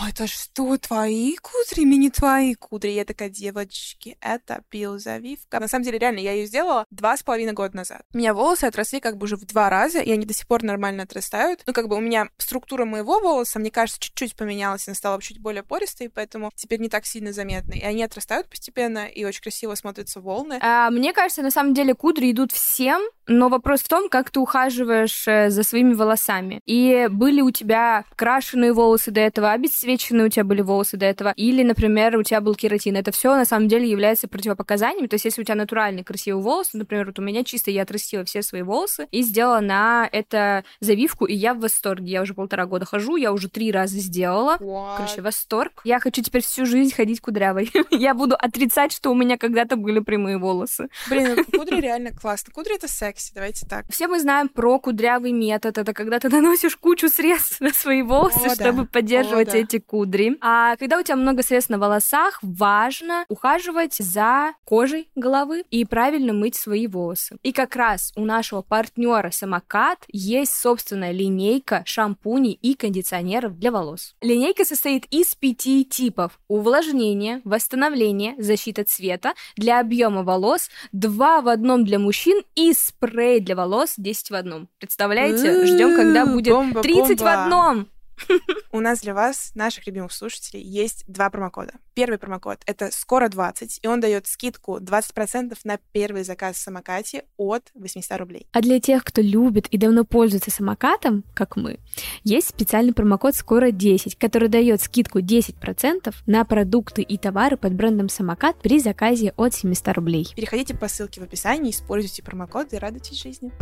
ой, 0.00 0.10
это 0.10 0.26
что, 0.26 0.76
твои 0.78 1.36
кудри 1.36 1.84
не 1.84 2.10
твои 2.10 2.54
кудри? 2.54 2.90
Я 2.90 3.04
такая, 3.04 3.28
девочки, 3.28 4.16
это 4.20 4.62
биозавивка. 4.70 5.60
На 5.60 5.68
самом 5.68 5.84
деле, 5.84 5.98
реально, 5.98 6.20
я 6.20 6.32
ее 6.32 6.46
сделала 6.46 6.86
два 6.90 7.16
с 7.16 7.22
половиной 7.22 7.52
года 7.52 7.76
назад. 7.76 8.02
У 8.12 8.18
меня 8.18 8.34
волосы 8.34 8.64
отросли 8.64 9.00
как 9.00 9.16
бы 9.16 9.24
уже 9.24 9.36
в 9.36 9.44
два 9.44 9.70
раза, 9.70 10.00
и 10.00 10.10
они 10.10 10.26
до 10.26 10.34
сих 10.34 10.46
пор 10.46 10.62
нормально 10.62 11.04
отрастают. 11.04 11.62
Ну, 11.66 11.72
как 11.72 11.88
бы 11.88 11.96
у 11.96 12.00
меня 12.00 12.28
структура 12.38 12.84
моего 12.84 13.20
волоса, 13.20 13.58
мне 13.58 13.70
кажется, 13.70 14.00
чуть-чуть 14.00 14.36
поменялась, 14.36 14.86
она 14.86 14.94
стала 14.94 15.20
чуть 15.20 15.40
более 15.40 15.62
пористой, 15.62 16.08
поэтому 16.08 16.50
теперь 16.54 16.80
не 16.80 16.88
так 16.88 17.06
сильно 17.06 17.32
заметны. 17.32 17.74
И 17.74 17.82
они 17.82 18.02
отрастают 18.02 18.48
постепенно, 18.48 19.06
и 19.06 19.24
очень 19.24 19.42
красиво 19.42 19.74
смотрятся 19.74 20.20
волны. 20.28 20.58
А, 20.60 20.90
мне 20.90 21.12
кажется, 21.12 21.42
на 21.42 21.50
самом 21.50 21.74
деле 21.74 21.94
кудри 21.94 22.30
идут 22.30 22.52
всем, 22.52 23.02
но 23.28 23.48
вопрос 23.48 23.80
в 23.80 23.88
том, 23.88 24.08
как 24.08 24.30
ты 24.30 24.40
ухаживаешь 24.40 25.28
э, 25.28 25.50
за 25.50 25.62
своими 25.62 25.94
волосами. 25.94 26.60
И 26.66 27.06
были 27.10 27.40
у 27.40 27.50
тебя 27.50 28.04
крашеные 28.16 28.72
волосы 28.72 29.10
до 29.10 29.20
этого, 29.20 29.52
обесцвеченные 29.52 30.26
у 30.26 30.30
тебя 30.30 30.44
были 30.44 30.62
волосы 30.62 30.96
до 30.96 31.06
этого, 31.06 31.32
или, 31.36 31.62
например, 31.62 32.16
у 32.16 32.22
тебя 32.22 32.40
был 32.40 32.54
кератин. 32.54 32.96
Это 32.96 33.12
все 33.12 33.36
на 33.36 33.44
самом 33.44 33.68
деле 33.68 33.88
является 33.88 34.28
противопоказаниями. 34.28 35.06
То 35.06 35.14
есть, 35.14 35.26
если 35.26 35.42
у 35.42 35.44
тебя 35.44 35.54
натуральный 35.54 36.04
красивый 36.04 36.42
волос, 36.42 36.70
например, 36.72 37.06
вот 37.06 37.18
у 37.18 37.22
меня 37.22 37.44
чисто 37.44 37.70
я 37.70 37.82
отрастила 37.82 38.24
все 38.24 38.42
свои 38.42 38.62
волосы 38.62 39.06
и 39.10 39.22
сделала 39.22 39.60
на 39.60 40.08
это 40.10 40.64
завивку, 40.80 41.26
и 41.26 41.34
я 41.34 41.54
в 41.54 41.60
восторге. 41.60 42.12
Я 42.12 42.22
уже 42.22 42.34
полтора 42.34 42.66
года 42.66 42.86
хожу, 42.86 43.16
я 43.16 43.32
уже 43.32 43.48
три 43.48 43.70
раза 43.70 43.98
сделала. 43.98 44.56
Короче, 44.96 45.22
восторг. 45.22 45.82
Я 45.84 46.00
хочу 46.00 46.22
теперь 46.22 46.42
всю 46.42 46.66
жизнь 46.66 46.94
ходить 46.94 47.20
кудрявой. 47.20 47.70
Я 47.90 48.14
буду 48.14 48.36
отрицать, 48.38 48.92
что 48.92 49.10
у 49.10 49.14
меня 49.14 49.36
когда-то 49.36 49.76
были 49.76 50.00
прямые 50.00 50.38
волосы. 50.38 50.88
Блин, 51.08 51.36
ну, 51.36 51.44
кудри 51.58 51.80
реально 51.80 52.12
классно. 52.12 52.52
Кудри— 52.52 52.74
это 52.76 52.88
секси, 53.18 53.32
давайте 53.34 53.66
так. 53.66 53.84
Все 53.90 54.08
мы 54.08 54.20
знаем 54.20 54.48
про 54.48 54.78
кудрявый 54.78 55.32
метод. 55.32 55.78
Это 55.78 55.92
когда 55.92 56.18
ты 56.18 56.28
наносишь 56.34 56.76
кучу 56.76 57.08
средств 57.08 57.60
на 57.60 57.70
свои 57.70 58.02
волосы, 58.02 58.38
О, 58.38 58.48
да. 58.48 58.54
чтобы 58.54 58.86
поддерживать 58.86 59.48
О, 59.48 59.52
да. 59.52 59.58
эти 59.58 59.78
кудри. 59.78 60.36
А 60.40 60.76
когда 60.76 60.98
у 60.98 61.02
тебя 61.02 61.16
много 61.16 61.42
средств 61.42 61.70
на 61.70 61.78
волосах, 61.78 62.38
важно 62.42 63.24
ухаживать 63.28 63.96
за 63.96 64.52
кожей 64.64 65.10
головы 65.14 65.64
и 65.70 65.84
правильно 65.84 66.32
мыть 66.32 66.56
свои 66.56 66.86
волосы. 66.86 67.36
И 67.42 67.52
как 67.52 67.76
раз 67.76 68.12
у 68.16 68.24
нашего 68.24 68.62
партнера 68.62 69.30
Самокат 69.30 70.04
есть 70.08 70.54
собственная 70.54 71.12
линейка 71.12 71.82
шампуней 71.84 72.52
и 72.52 72.74
кондиционеров 72.74 73.58
для 73.58 73.70
волос. 73.70 74.14
Линейка 74.20 74.64
состоит 74.64 75.06
из 75.10 75.34
пяти 75.34 75.84
типов. 75.84 76.38
Увлажнение, 76.48 77.40
восстановление, 77.44 78.34
защита 78.38 78.84
цвета, 78.84 79.34
для 79.56 79.80
объема 79.80 80.22
волос, 80.22 80.70
два 80.92 81.40
в 81.40 81.48
одном 81.48 81.84
для 81.84 81.98
мужчин 81.98 82.42
и 82.54 82.72
спрей 82.72 83.07
для 83.40 83.56
волос 83.56 83.94
10 83.96 84.30
в 84.30 84.34
одном. 84.34 84.68
Представляете? 84.78 85.66
Ждем, 85.66 85.96
когда 85.96 86.26
будет 86.26 86.52
Бомба, 86.52 86.82
30 86.82 87.20
в 87.20 87.26
одном. 87.26 87.88
У 88.72 88.80
нас 88.80 89.00
для 89.00 89.14
вас, 89.14 89.52
наших 89.54 89.86
любимых 89.86 90.12
слушателей, 90.12 90.62
есть 90.62 91.04
два 91.06 91.30
промокода. 91.30 91.74
Первый 91.94 92.18
промокод— 92.18 92.60
это 92.66 92.90
«Скоро 92.92 93.28
20», 93.28 93.80
и 93.82 93.86
он 93.86 94.00
дает 94.00 94.26
скидку 94.26 94.78
20% 94.78 95.56
на 95.64 95.78
первый 95.92 96.24
заказ 96.24 96.56
в 96.56 96.60
самокате 96.60 97.24
от 97.36 97.70
800 97.74 98.18
рублей. 98.18 98.46
А 98.52 98.60
для 98.60 98.80
тех, 98.80 99.04
кто 99.04 99.20
любит 99.20 99.66
и 99.68 99.78
давно 99.78 100.04
пользуется 100.04 100.50
самокатом, 100.50 101.24
как 101.34 101.56
мы, 101.56 101.78
есть 102.24 102.48
специальный 102.48 102.92
промокод 102.92 103.34
«Скоро 103.34 103.70
10», 103.70 104.16
который 104.18 104.48
дает 104.48 104.80
скидку 104.80 105.20
10% 105.20 106.14
на 106.26 106.44
продукты 106.44 107.02
и 107.02 107.18
товары 107.18 107.56
под 107.56 107.74
брендом 107.74 108.08
«Самокат» 108.08 108.60
при 108.60 108.78
заказе 108.80 109.32
от 109.36 109.54
700 109.54 109.88
рублей. 109.94 110.28
Переходите 110.36 110.76
по 110.76 110.88
ссылке 110.88 111.20
в 111.20 111.24
описании, 111.24 111.70
используйте 111.70 112.22
промокод 112.22 112.72
и 112.72 112.76
радуйтесь 112.76 113.20
жизни. 113.20 113.52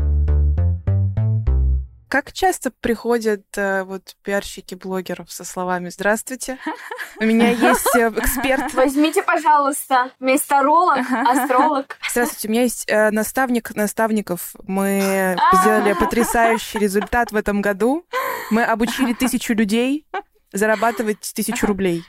Как 2.16 2.32
часто 2.32 2.70
приходят 2.70 3.44
э, 3.58 3.82
вот 3.82 4.16
пиарщики 4.22 4.74
блогеров 4.74 5.30
со 5.30 5.44
словами 5.44 5.90
«Здравствуйте, 5.90 6.56
у 7.20 7.24
меня 7.24 7.50
есть 7.50 7.94
э, 7.94 8.08
эксперт». 8.08 8.72
Возьмите, 8.72 9.22
пожалуйста, 9.22 10.12
месторолог, 10.18 11.00
астролог. 11.28 11.98
Здравствуйте, 12.10 12.48
у 12.48 12.50
меня 12.52 12.62
есть 12.62 12.86
э, 12.88 13.10
наставник 13.10 13.74
наставников. 13.74 14.54
Мы 14.66 15.36
сделали 15.60 15.92
потрясающий 15.92 16.78
результат 16.78 17.32
в 17.32 17.36
этом 17.36 17.60
году. 17.60 18.06
Мы 18.50 18.64
обучили 18.64 19.12
тысячу 19.12 19.52
людей 19.52 20.06
зарабатывать 20.54 21.32
тысячу 21.34 21.66
рублей. 21.66 22.02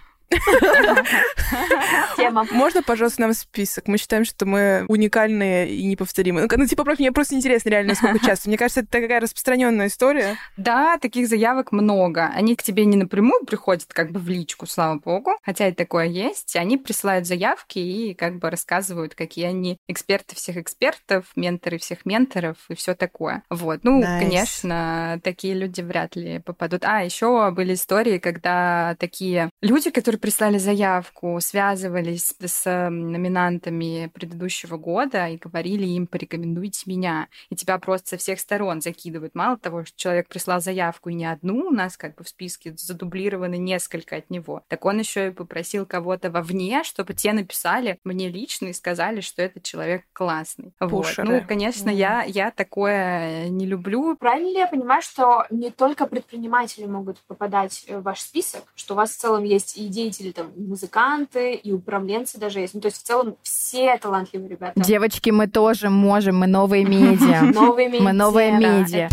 Тема. 2.17 2.45
Можно, 2.51 2.83
пожалуйста, 2.83 3.21
нам 3.21 3.33
список? 3.33 3.87
Мы 3.87 3.97
считаем, 3.97 4.25
что 4.25 4.45
мы 4.45 4.85
уникальные 4.87 5.69
и 5.69 5.83
неповторимые. 5.85 6.47
Ну, 6.49 6.57
ну, 6.57 6.65
типа, 6.65 6.83
мне 6.97 7.11
просто 7.11 7.35
интересно 7.35 7.69
реально, 7.69 7.95
сколько 7.95 8.19
часто. 8.25 8.49
Мне 8.49 8.57
кажется, 8.57 8.81
это 8.81 8.89
такая 8.89 9.19
распространенная 9.19 9.87
история. 9.87 10.37
Да, 10.57 10.97
таких 10.97 11.27
заявок 11.27 11.71
много. 11.71 12.31
Они 12.35 12.55
к 12.55 12.63
тебе 12.63 12.85
не 12.85 12.97
напрямую 12.97 13.45
приходят 13.45 13.85
как 13.87 14.11
бы 14.11 14.19
в 14.19 14.27
личку, 14.27 14.65
слава 14.65 14.99
богу. 14.99 15.31
Хотя 15.43 15.67
и 15.67 15.71
такое 15.73 16.05
есть. 16.05 16.55
Они 16.55 16.77
присылают 16.77 17.27
заявки 17.27 17.79
и 17.79 18.13
как 18.13 18.39
бы 18.39 18.49
рассказывают, 18.49 19.15
какие 19.15 19.45
они 19.45 19.77
эксперты 19.87 20.35
всех 20.35 20.57
экспертов, 20.57 21.25
менторы 21.35 21.77
всех 21.77 22.05
менторов 22.05 22.57
и 22.69 22.75
все 22.75 22.95
такое. 22.95 23.43
Вот. 23.49 23.81
Ну, 23.83 24.01
Nice. 24.01 24.19
конечно, 24.19 25.19
такие 25.23 25.53
люди 25.53 25.81
вряд 25.81 26.15
ли 26.15 26.39
попадут. 26.39 26.83
А, 26.85 27.01
еще 27.03 27.51
были 27.51 27.73
истории, 27.73 28.17
когда 28.17 28.95
такие 28.99 29.49
люди, 29.61 29.89
которые 29.89 30.16
которые 30.17 30.19
прислали 30.19 30.57
заявку, 30.57 31.39
связывались 31.41 32.33
с 32.39 32.89
номинантами 32.89 34.09
предыдущего 34.13 34.77
года 34.77 35.27
и 35.27 35.37
говорили 35.37 35.85
им, 35.85 36.07
порекомендуйте 36.07 36.83
меня. 36.85 37.27
И 37.49 37.55
тебя 37.55 37.77
просто 37.77 38.09
со 38.09 38.17
всех 38.17 38.39
сторон 38.39 38.81
закидывают. 38.81 39.35
Мало 39.35 39.57
того, 39.57 39.85
что 39.85 39.97
человек 39.97 40.27
прислал 40.27 40.61
заявку 40.61 41.09
и 41.09 41.13
не 41.13 41.25
одну, 41.25 41.67
у 41.67 41.71
нас 41.71 41.97
как 41.97 42.15
бы 42.15 42.23
в 42.23 42.29
списке 42.29 42.73
задублированы 42.75 43.57
несколько 43.57 44.17
от 44.17 44.29
него, 44.29 44.63
так 44.67 44.85
он 44.85 44.99
еще 44.99 45.27
и 45.27 45.31
попросил 45.31 45.85
кого-то 45.85 46.29
вовне, 46.29 46.83
чтобы 46.83 47.13
те 47.13 47.33
написали 47.33 47.99
мне 48.03 48.29
лично 48.29 48.67
и 48.67 48.73
сказали, 48.73 49.21
что 49.21 49.41
этот 49.41 49.63
человек 49.63 50.03
классный. 50.13 50.71
Пушеры. 50.79 51.27
Вот. 51.27 51.41
Ну, 51.41 51.47
конечно, 51.47 51.89
mm. 51.89 51.93
я, 51.93 52.23
я 52.23 52.51
такое 52.51 53.49
не 53.49 53.65
люблю. 53.65 54.15
Правильно 54.17 54.47
ли 54.47 54.57
я 54.57 54.67
понимаю, 54.67 55.01
что 55.01 55.45
не 55.49 55.69
только 55.69 56.05
предприниматели 56.07 56.85
могут 56.85 57.19
попадать 57.27 57.85
в 57.87 58.01
ваш 58.01 58.21
список, 58.21 58.63
что 58.75 58.93
у 58.93 58.97
вас 58.97 59.11
в 59.11 59.17
целом 59.17 59.43
есть 59.43 59.77
и 59.77 59.87
деятели, 60.07 60.31
там, 60.31 60.47
и 60.55 60.61
музыканты, 60.61 61.53
и 61.53 61.71
управленцы 61.71 62.37
даже 62.39 62.59
есть. 62.59 62.73
Ну, 62.73 62.81
то 62.81 62.87
есть 62.87 62.97
в 62.97 63.03
целом 63.03 63.35
все 63.41 63.97
талантливые 63.97 64.49
ребята. 64.49 64.79
Девочки, 64.79 65.29
мы 65.29 65.47
тоже 65.47 65.89
можем, 65.89 66.37
мы 66.37 66.47
новые 66.47 66.85
медиа. 66.85 67.41
Новые 67.53 67.89
медиа. 67.89 68.03
Мы 68.03 68.13
новые 68.13 68.51
медиа 68.51 69.09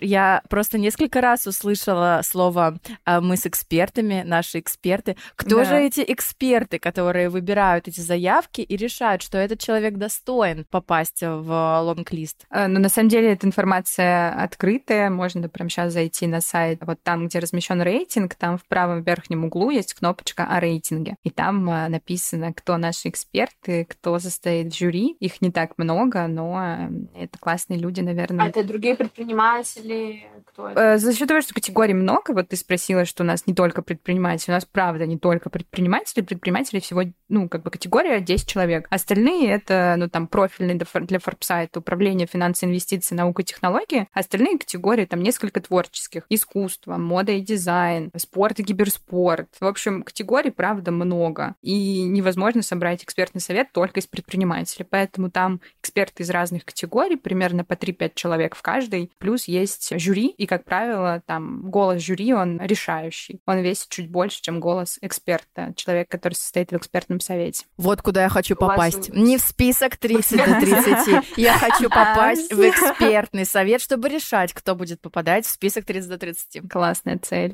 я 0.00 0.42
просто 0.48 0.78
несколько 0.78 1.20
раз 1.20 1.46
услышала 1.46 2.20
слово 2.24 2.78
а, 3.04 3.20
«мы 3.20 3.36
с 3.36 3.46
экспертами», 3.46 4.22
«наши 4.26 4.58
эксперты». 4.58 5.16
Кто 5.36 5.58
да. 5.58 5.64
же 5.64 5.76
эти 5.76 6.04
эксперты, 6.06 6.78
которые 6.78 7.28
выбирают 7.28 7.88
эти 7.88 8.00
заявки 8.00 8.60
и 8.60 8.76
решают, 8.76 9.22
что 9.22 9.38
этот 9.38 9.60
человек 9.60 9.94
достоин 9.94 10.66
попасть 10.70 11.22
в 11.22 11.82
лонг-лист? 11.82 12.46
Э, 12.50 12.66
ну, 12.66 12.80
на 12.80 12.88
самом 12.88 13.08
деле, 13.08 13.32
эта 13.32 13.46
информация 13.46 14.32
открытая. 14.32 15.10
Можно 15.10 15.48
прямо 15.48 15.70
сейчас 15.70 15.92
зайти 15.92 16.26
на 16.26 16.40
сайт. 16.40 16.80
Вот 16.82 17.02
там, 17.02 17.26
где 17.26 17.38
размещен 17.38 17.82
рейтинг, 17.82 18.34
там 18.34 18.58
в 18.58 18.64
правом 18.66 19.02
верхнем 19.02 19.44
углу 19.44 19.70
есть 19.70 19.94
кнопочка 19.94 20.44
о 20.44 20.60
рейтинге. 20.60 21.16
И 21.22 21.30
там 21.30 21.68
а, 21.68 21.88
написано, 21.88 22.52
кто 22.52 22.76
наши 22.76 23.08
эксперты, 23.08 23.84
кто 23.84 24.18
состоит 24.18 24.72
в 24.72 24.78
жюри. 24.78 25.16
Их 25.20 25.40
не 25.40 25.50
так 25.50 25.78
много, 25.78 26.26
но 26.26 26.88
это 27.14 27.38
классные 27.38 27.78
люди, 27.78 28.00
наверное. 28.00 28.46
А 28.46 28.48
это 28.48 28.64
другие 28.64 28.94
предприниматели, 28.94 29.89
или 29.90 30.26
кто 30.46 30.68
это? 30.68 30.80
Э, 30.80 30.98
за 30.98 31.14
счет 31.14 31.28
того, 31.28 31.40
что 31.40 31.54
категорий 31.54 31.94
много, 31.94 32.32
вот 32.32 32.48
ты 32.48 32.56
спросила, 32.56 33.04
что 33.04 33.22
у 33.22 33.26
нас 33.26 33.46
не 33.46 33.54
только 33.54 33.82
предприниматели, 33.82 34.50
у 34.50 34.54
нас 34.54 34.64
правда 34.64 35.06
не 35.06 35.18
только 35.18 35.50
предприниматели, 35.50 36.22
предприниматели 36.22 36.80
всего, 36.80 37.02
ну, 37.28 37.48
как 37.48 37.62
бы 37.62 37.70
категория 37.70 38.20
10 38.20 38.48
человек. 38.48 38.86
Остальные 38.90 39.50
это, 39.50 39.94
ну, 39.98 40.08
там, 40.08 40.26
профильные 40.26 40.78
для 40.78 41.18
Форбса, 41.18 41.62
это 41.62 41.80
управление 41.80 42.26
финансовой 42.26 42.72
инвестиций, 42.72 43.16
наука, 43.16 43.42
технологии. 43.42 44.08
Остальные 44.12 44.58
категории, 44.58 45.04
там, 45.04 45.22
несколько 45.22 45.60
творческих. 45.60 46.24
Искусство, 46.28 46.96
мода 46.96 47.32
и 47.32 47.40
дизайн, 47.40 48.10
спорт 48.16 48.60
и 48.60 48.64
киберспорт. 48.64 49.48
В 49.60 49.66
общем, 49.66 50.02
категорий, 50.02 50.50
правда, 50.50 50.90
много. 50.90 51.54
И 51.62 52.02
невозможно 52.02 52.62
собрать 52.62 53.04
экспертный 53.04 53.40
совет 53.40 53.72
только 53.72 54.00
из 54.00 54.06
предпринимателей. 54.06 54.86
Поэтому 54.88 55.30
там 55.30 55.60
эксперты 55.82 56.22
из 56.22 56.30
разных 56.30 56.64
категорий, 56.64 57.16
примерно 57.16 57.64
по 57.64 57.74
3-5 57.74 58.12
человек 58.14 58.54
в 58.54 58.62
каждой. 58.62 59.10
Плюс 59.18 59.44
есть 59.44 59.79
есть 59.80 60.04
жюри, 60.04 60.28
и, 60.28 60.46
как 60.46 60.64
правило, 60.64 61.22
там 61.26 61.70
голос 61.70 62.02
жюри, 62.02 62.32
он 62.34 62.60
решающий. 62.60 63.40
Он 63.46 63.58
весит 63.58 63.88
чуть 63.88 64.10
больше, 64.10 64.40
чем 64.42 64.60
голос 64.60 64.98
эксперта, 65.00 65.72
человек, 65.76 66.08
который 66.08 66.34
состоит 66.34 66.70
в 66.70 66.76
экспертном 66.76 67.20
совете. 67.20 67.64
Вот 67.76 68.02
куда 68.02 68.22
я 68.22 68.28
хочу 68.28 68.56
попасть. 68.56 69.08
Вас... 69.08 69.16
Не 69.16 69.38
в 69.38 69.40
список 69.40 69.96
30 69.96 70.36
до 70.36 70.60
30. 70.60 71.38
Я 71.38 71.58
хочу 71.58 71.88
попасть 71.90 72.52
в 72.52 72.60
экспертный 72.60 73.44
совет, 73.44 73.80
чтобы 73.80 74.08
решать, 74.08 74.52
кто 74.52 74.74
будет 74.74 75.00
попадать 75.00 75.46
в 75.46 75.50
список 75.50 75.84
30 75.84 76.08
до 76.08 76.18
30. 76.18 76.70
Классная 76.70 77.18
цель. 77.18 77.52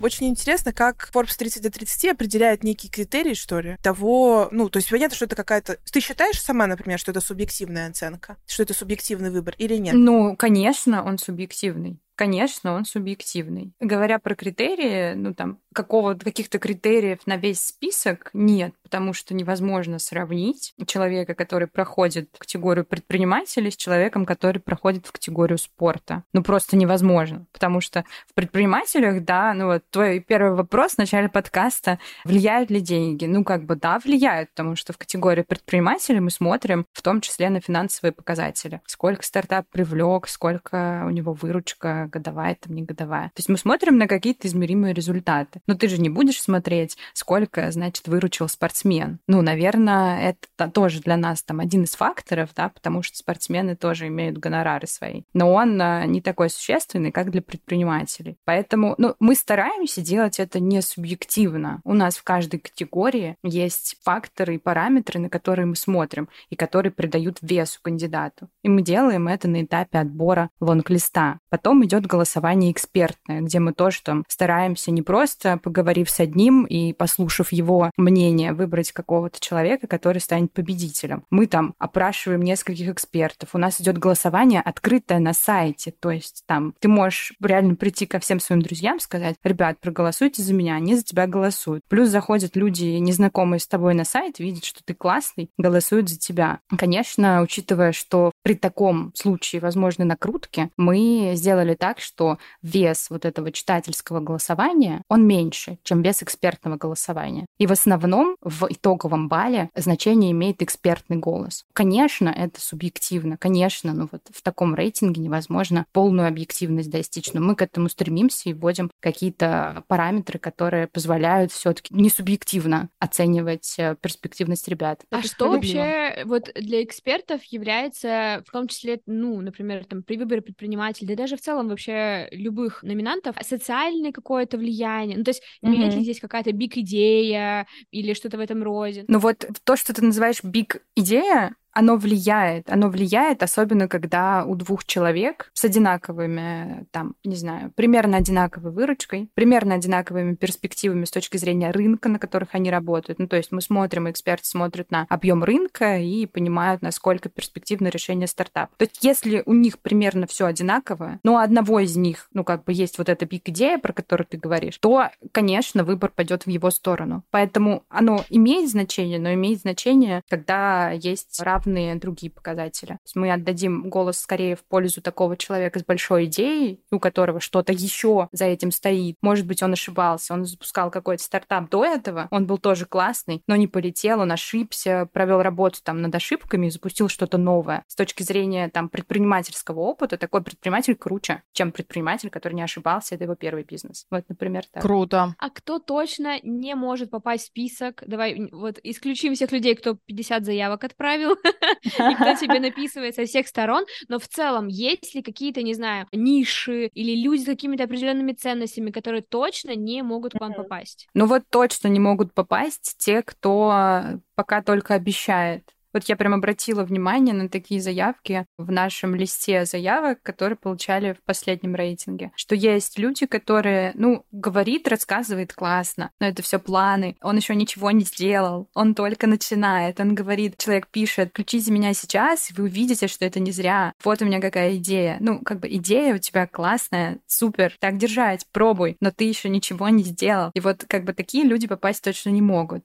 Очень 0.00 0.28
интересно, 0.28 0.72
как 0.72 1.10
Forbes 1.12 1.36
30 1.36 1.62
до 1.62 1.70
30 1.70 2.12
определяет 2.12 2.64
некие 2.64 2.90
критерии, 2.90 3.34
что 3.34 3.60
ли, 3.60 3.76
того, 3.82 4.48
ну, 4.50 4.68
то 4.68 4.78
есть 4.78 4.90
понятно, 4.90 5.14
что 5.14 5.26
это 5.26 5.36
какая-то... 5.36 5.78
Ты 5.92 6.00
считаешь 6.00 6.40
сама, 6.40 6.66
например, 6.66 6.98
что 6.98 7.10
это 7.10 7.20
субъективная 7.20 7.88
оценка? 7.90 8.36
Что 8.46 8.62
это 8.62 8.74
субъективный 8.74 9.30
выбор 9.30 9.54
или 9.58 9.76
нет? 9.76 9.94
Ну, 9.94 10.36
конечно, 10.36 11.04
он 11.04 11.18
субъективный. 11.18 12.00
Конечно, 12.20 12.74
он 12.74 12.84
субъективный. 12.84 13.72
Говоря 13.80 14.18
про 14.18 14.34
критерии, 14.34 15.14
ну 15.14 15.32
там 15.32 15.58
какого-то 15.72 16.22
каких-то 16.22 16.58
критериев 16.58 17.20
на 17.24 17.38
весь 17.38 17.62
список 17.62 18.28
нет, 18.34 18.74
потому 18.82 19.14
что 19.14 19.32
невозможно 19.32 19.98
сравнить 19.98 20.74
человека, 20.86 21.34
который 21.34 21.66
проходит 21.66 22.28
в 22.34 22.38
категорию 22.40 22.84
предпринимателей, 22.84 23.70
с 23.70 23.76
человеком, 23.76 24.26
который 24.26 24.58
проходит 24.58 25.06
в 25.06 25.12
категорию 25.12 25.56
спорта. 25.56 26.24
Ну 26.34 26.42
просто 26.42 26.76
невозможно, 26.76 27.46
потому 27.52 27.80
что 27.80 28.04
в 28.26 28.34
предпринимателях, 28.34 29.24
да, 29.24 29.54
ну 29.54 29.66
вот 29.66 29.84
твой 29.88 30.20
первый 30.20 30.54
вопрос 30.54 30.96
в 30.96 30.98
начале 30.98 31.30
подкаста, 31.30 32.00
влияют 32.26 32.68
ли 32.70 32.80
деньги? 32.80 33.24
Ну 33.24 33.44
как 33.44 33.64
бы 33.64 33.76
да, 33.76 33.98
влияют, 33.98 34.50
потому 34.50 34.76
что 34.76 34.92
в 34.92 34.98
категории 34.98 35.42
предпринимателей 35.42 36.20
мы 36.20 36.30
смотрим 36.30 36.84
в 36.92 37.00
том 37.00 37.22
числе 37.22 37.48
на 37.48 37.62
финансовые 37.62 38.12
показатели. 38.12 38.82
Сколько 38.84 39.24
стартап 39.24 39.66
привлек, 39.70 40.28
сколько 40.28 41.04
у 41.06 41.10
него 41.10 41.32
выручка 41.32 42.09
годовая, 42.10 42.56
там 42.60 42.74
не 42.74 42.82
годовая. 42.82 43.28
То 43.28 43.38
есть 43.38 43.48
мы 43.48 43.56
смотрим 43.56 43.98
на 43.98 44.06
какие-то 44.06 44.48
измеримые 44.48 44.94
результаты. 44.94 45.60
Но 45.66 45.74
ты 45.74 45.88
же 45.88 46.00
не 46.00 46.08
будешь 46.08 46.40
смотреть, 46.40 46.96
сколько, 47.14 47.70
значит, 47.70 48.08
выручил 48.08 48.48
спортсмен. 48.48 49.18
Ну, 49.26 49.42
наверное, 49.42 50.36
это 50.56 50.70
тоже 50.70 51.00
для 51.00 51.16
нас 51.16 51.42
там 51.42 51.60
один 51.60 51.84
из 51.84 51.94
факторов, 51.94 52.50
да, 52.54 52.68
потому 52.68 53.02
что 53.02 53.16
спортсмены 53.16 53.76
тоже 53.76 54.08
имеют 54.08 54.38
гонорары 54.38 54.86
свои. 54.86 55.22
Но 55.32 55.52
он 55.52 55.80
а, 55.80 56.04
не 56.06 56.20
такой 56.20 56.50
существенный, 56.50 57.12
как 57.12 57.30
для 57.30 57.42
предпринимателей. 57.42 58.36
Поэтому, 58.44 58.94
ну, 58.98 59.14
мы 59.20 59.34
стараемся 59.34 60.00
делать 60.00 60.40
это 60.40 60.60
не 60.60 60.82
субъективно. 60.82 61.80
У 61.84 61.94
нас 61.94 62.16
в 62.16 62.24
каждой 62.24 62.60
категории 62.60 63.36
есть 63.42 63.96
факторы 64.02 64.56
и 64.56 64.58
параметры, 64.58 65.20
на 65.20 65.28
которые 65.28 65.66
мы 65.66 65.76
смотрим, 65.76 66.28
и 66.48 66.56
которые 66.56 66.92
придают 66.92 67.38
весу 67.42 67.78
кандидату. 67.82 68.48
И 68.62 68.68
мы 68.68 68.82
делаем 68.82 69.28
это 69.28 69.48
на 69.48 69.62
этапе 69.62 69.98
отбора 69.98 70.50
лонг-листа. 70.60 71.38
Потом 71.48 71.84
идет 71.84 71.99
голосование 72.06 72.72
экспертное, 72.72 73.40
где 73.40 73.58
мы 73.58 73.72
тоже 73.72 74.02
там 74.02 74.24
стараемся 74.28 74.90
не 74.90 75.02
просто 75.02 75.58
поговорив 75.58 76.10
с 76.10 76.20
одним 76.20 76.64
и 76.64 76.92
послушав 76.92 77.52
его 77.52 77.90
мнение, 77.96 78.52
выбрать 78.52 78.92
какого-то 78.92 79.40
человека, 79.40 79.86
который 79.86 80.20
станет 80.20 80.52
победителем. 80.52 81.24
Мы 81.30 81.46
там 81.46 81.74
опрашиваем 81.78 82.42
нескольких 82.42 82.88
экспертов. 82.88 83.50
У 83.52 83.58
нас 83.58 83.80
идет 83.80 83.98
голосование 83.98 84.60
открытое 84.60 85.18
на 85.18 85.32
сайте. 85.32 85.92
То 85.98 86.10
есть 86.10 86.44
там 86.46 86.74
ты 86.78 86.88
можешь 86.88 87.32
реально 87.40 87.74
прийти 87.74 88.06
ко 88.06 88.18
всем 88.18 88.40
своим 88.40 88.62
друзьям, 88.62 89.00
сказать, 89.00 89.36
ребят, 89.44 89.78
проголосуйте 89.80 90.42
за 90.42 90.54
меня, 90.54 90.76
они 90.76 90.96
за 90.96 91.02
тебя 91.02 91.26
голосуют. 91.26 91.82
Плюс 91.88 92.08
заходят 92.08 92.56
люди, 92.56 92.84
незнакомые 92.84 93.60
с 93.60 93.66
тобой 93.66 93.94
на 93.94 94.04
сайт, 94.04 94.38
видят, 94.38 94.64
что 94.64 94.82
ты 94.84 94.94
классный, 94.94 95.50
голосуют 95.58 96.08
за 96.08 96.18
тебя. 96.18 96.60
Конечно, 96.76 97.42
учитывая, 97.42 97.92
что 97.92 98.32
при 98.42 98.54
таком 98.54 99.12
случае 99.14 99.60
возможны 99.60 100.04
накрутки, 100.04 100.70
мы 100.76 101.32
сделали 101.34 101.74
так, 101.80 101.98
что 101.98 102.38
вес 102.62 103.08
вот 103.10 103.24
этого 103.24 103.50
читательского 103.50 104.20
голосования, 104.20 105.02
он 105.08 105.26
меньше 105.26 105.78
чем 105.82 106.02
без 106.02 106.22
экспертного 106.22 106.76
голосования. 106.76 107.46
И 107.58 107.66
в 107.66 107.72
основном 107.72 108.36
в 108.42 108.66
итоговом 108.68 109.28
бале 109.28 109.70
значение 109.74 110.32
имеет 110.32 110.62
экспертный 110.62 111.16
голос. 111.16 111.64
Конечно, 111.72 112.28
это 112.28 112.60
субъективно, 112.60 113.38
конечно, 113.38 113.92
но 113.94 114.08
вот 114.12 114.22
в 114.30 114.42
таком 114.42 114.74
рейтинге 114.74 115.22
невозможно 115.22 115.86
полную 115.92 116.28
объективность 116.28 116.90
достичь, 116.90 117.32
но 117.32 117.40
мы 117.40 117.56
к 117.56 117.62
этому 117.62 117.88
стремимся 117.88 118.50
и 118.50 118.52
вводим 118.52 118.90
какие-то 119.00 119.84
параметры, 119.88 120.38
которые 120.38 120.86
позволяют 120.86 121.50
все-таки 121.50 121.94
не 121.94 122.10
субъективно 122.10 122.90
оценивать 122.98 123.74
э, 123.78 123.96
перспективность 124.00 124.68
ребят. 124.68 125.02
А 125.10 125.20
это 125.20 125.28
что 125.28 125.50
вообще 125.50 126.22
вот 126.26 126.50
для 126.54 126.82
экспертов 126.84 127.42
является, 127.44 128.44
в 128.46 128.50
том 128.52 128.68
числе, 128.68 129.00
ну, 129.06 129.40
например, 129.40 129.86
там 129.86 130.02
при 130.02 130.18
выборе 130.18 130.42
предпринимателей, 130.42 131.08
да 131.08 131.14
даже 131.14 131.36
в 131.36 131.40
целом 131.40 131.68
вообще 131.70 132.28
любых 132.32 132.82
номинантов, 132.82 133.36
социальное 133.42 134.12
какое-то 134.12 134.58
влияние? 134.58 135.16
Ну, 135.16 135.24
то 135.24 135.30
есть 135.30 135.42
mm-hmm. 135.42 135.68
имеет 135.68 135.94
ли 135.94 136.02
здесь 136.02 136.20
какая-то 136.20 136.52
биг-идея 136.52 137.66
или 137.90 138.14
что-то 138.14 138.36
в 138.36 138.40
этом 138.40 138.62
роде? 138.62 139.04
Ну 139.08 139.18
вот 139.18 139.44
то, 139.64 139.76
что 139.76 139.94
ты 139.94 140.04
называешь 140.04 140.42
биг-идея, 140.42 141.54
оно 141.72 141.96
влияет. 141.96 142.70
Оно 142.70 142.88
влияет, 142.88 143.42
особенно 143.42 143.88
когда 143.88 144.44
у 144.44 144.54
двух 144.54 144.84
человек 144.84 145.50
с 145.52 145.64
одинаковыми, 145.64 146.86
там, 146.90 147.14
не 147.24 147.36
знаю, 147.36 147.72
примерно 147.74 148.18
одинаковой 148.18 148.72
выручкой, 148.72 149.30
примерно 149.34 149.74
одинаковыми 149.74 150.34
перспективами 150.34 151.04
с 151.04 151.10
точки 151.10 151.36
зрения 151.36 151.70
рынка, 151.70 152.08
на 152.08 152.18
которых 152.18 152.50
они 152.52 152.70
работают. 152.70 153.18
Ну, 153.18 153.28
то 153.28 153.36
есть 153.36 153.52
мы 153.52 153.60
смотрим, 153.60 154.10
эксперты 154.10 154.46
смотрят 154.46 154.90
на 154.90 155.06
объем 155.08 155.44
рынка 155.44 155.98
и 155.98 156.26
понимают, 156.26 156.82
насколько 156.82 157.28
перспективно 157.28 157.88
решение 157.88 158.26
стартапа. 158.26 158.72
То 158.76 158.84
есть 158.84 159.02
если 159.02 159.42
у 159.46 159.54
них 159.54 159.78
примерно 159.78 160.26
все 160.26 160.46
одинаково, 160.46 161.18
но 161.22 161.34
у 161.34 161.38
одного 161.38 161.80
из 161.80 161.96
них, 161.96 162.28
ну, 162.32 162.44
как 162.44 162.64
бы 162.64 162.72
есть 162.72 162.98
вот 162.98 163.08
эта 163.08 163.26
биг-идея, 163.26 163.78
про 163.78 163.92
которую 163.92 164.26
ты 164.26 164.38
говоришь, 164.38 164.78
то, 164.78 165.08
конечно, 165.32 165.84
выбор 165.84 166.10
пойдет 166.14 166.44
в 166.44 166.50
его 166.50 166.70
сторону. 166.70 167.24
Поэтому 167.30 167.84
оно 167.88 168.24
имеет 168.28 168.70
значение, 168.70 169.18
но 169.18 169.32
имеет 169.34 169.60
значение, 169.60 170.22
когда 170.28 170.90
есть 170.90 171.40
равные 171.40 171.59
равные 171.60 171.94
другие 171.96 172.30
показатели. 172.30 172.98
Мы 173.14 173.32
отдадим 173.32 173.88
голос 173.88 174.18
скорее 174.18 174.56
в 174.56 174.64
пользу 174.64 175.00
такого 175.00 175.36
человека 175.36 175.78
с 175.78 175.84
большой 175.84 176.26
идеей, 176.26 176.80
у 176.90 176.98
которого 176.98 177.40
что-то 177.40 177.72
еще 177.72 178.28
за 178.32 178.46
этим 178.46 178.70
стоит. 178.72 179.16
Может 179.22 179.46
быть, 179.46 179.62
он 179.62 179.72
ошибался, 179.72 180.34
он 180.34 180.44
запускал 180.44 180.90
какой-то 180.90 181.22
стартап 181.22 181.68
до 181.70 181.84
этого, 181.84 182.28
он 182.30 182.46
был 182.46 182.58
тоже 182.58 182.86
классный, 182.86 183.42
но 183.46 183.56
не 183.56 183.66
полетел, 183.66 184.20
он 184.20 184.32
ошибся, 184.32 185.08
провел 185.12 185.42
работу 185.42 185.78
там 185.82 186.02
над 186.02 186.14
ошибками 186.14 186.66
и 186.66 186.70
запустил 186.70 187.08
что-то 187.08 187.38
новое. 187.38 187.84
С 187.86 187.94
точки 187.94 188.22
зрения 188.22 188.68
там 188.68 188.88
предпринимательского 188.88 189.80
опыта, 189.80 190.16
такой 190.16 190.42
предприниматель 190.42 190.94
круче, 190.94 191.42
чем 191.52 191.72
предприниматель, 191.72 192.30
который 192.30 192.54
не 192.54 192.62
ошибался, 192.62 193.14
это 193.14 193.24
его 193.24 193.34
первый 193.34 193.64
бизнес. 193.64 194.06
Вот, 194.10 194.24
например, 194.28 194.64
так. 194.72 194.82
Круто. 194.82 195.34
А 195.38 195.50
кто 195.50 195.78
точно 195.78 196.40
не 196.42 196.74
может 196.74 197.10
попасть 197.10 197.44
в 197.44 197.46
список? 197.48 198.02
Давай 198.06 198.48
вот 198.52 198.78
исключим 198.82 199.34
всех 199.34 199.52
людей, 199.52 199.74
кто 199.74 199.94
50 199.94 200.44
заявок 200.44 200.84
отправил, 200.84 201.36
и 201.82 202.14
кто 202.14 202.34
тебе 202.34 202.60
написывает 202.60 203.14
со 203.14 203.24
всех 203.24 203.48
сторон, 203.48 203.84
но 204.08 204.18
в 204.18 204.28
целом 204.28 204.68
есть 204.68 205.14
ли 205.14 205.22
какие-то, 205.22 205.62
не 205.62 205.74
знаю, 205.74 206.06
ниши 206.12 206.86
или 206.94 207.20
люди 207.20 207.42
с 207.42 207.46
какими-то 207.46 207.84
определенными 207.84 208.32
ценностями, 208.32 208.90
которые 208.90 209.22
точно 209.22 209.74
не 209.74 210.02
могут 210.02 210.32
к 210.32 210.40
вам 210.40 210.54
попасть? 210.54 211.08
Ну 211.14 211.26
вот 211.26 211.42
точно 211.50 211.88
не 211.88 212.00
могут 212.00 212.34
попасть 212.34 212.96
те, 212.98 213.22
кто 213.22 214.20
пока 214.34 214.62
только 214.62 214.94
обещает. 214.94 215.64
Вот 215.92 216.04
я 216.04 216.16
прям 216.16 216.34
обратила 216.34 216.84
внимание 216.84 217.34
на 217.34 217.48
такие 217.48 217.80
заявки 217.80 218.46
в 218.58 218.70
нашем 218.70 219.14
листе 219.14 219.64
заявок, 219.64 220.22
которые 220.22 220.56
получали 220.56 221.12
в 221.12 221.24
последнем 221.24 221.74
рейтинге. 221.74 222.30
Что 222.36 222.54
есть 222.54 222.98
люди, 222.98 223.26
которые, 223.26 223.92
ну, 223.94 224.24
говорит, 224.30 224.88
рассказывает 224.88 225.52
классно, 225.52 226.10
но 226.20 226.26
это 226.26 226.42
все 226.42 226.58
планы. 226.58 227.16
Он 227.22 227.36
еще 227.36 227.54
ничего 227.54 227.90
не 227.90 228.04
сделал, 228.04 228.68
он 228.74 228.94
только 228.94 229.26
начинает. 229.26 230.00
Он 230.00 230.14
говорит, 230.14 230.56
человек 230.58 230.88
пишет, 230.88 231.30
включите 231.30 231.72
меня 231.72 231.94
сейчас, 231.94 232.50
и 232.50 232.54
вы 232.54 232.64
увидите, 232.64 233.08
что 233.08 233.24
это 233.24 233.40
не 233.40 233.50
зря. 233.50 233.92
Вот 234.04 234.22
у 234.22 234.24
меня 234.24 234.40
какая 234.40 234.76
идея. 234.76 235.16
Ну, 235.20 235.40
как 235.40 235.60
бы 235.60 235.68
идея 235.68 236.14
у 236.14 236.18
тебя 236.18 236.46
классная, 236.46 237.18
супер, 237.26 237.74
так 237.80 237.96
держать, 237.96 238.46
пробуй, 238.52 238.96
но 239.00 239.10
ты 239.10 239.24
еще 239.24 239.48
ничего 239.48 239.88
не 239.88 240.04
сделал. 240.04 240.50
И 240.54 240.60
вот 240.60 240.84
как 240.88 241.04
бы 241.04 241.12
такие 241.12 241.44
люди 241.44 241.66
попасть 241.66 242.04
точно 242.04 242.30
не 242.30 242.42
могут. 242.42 242.84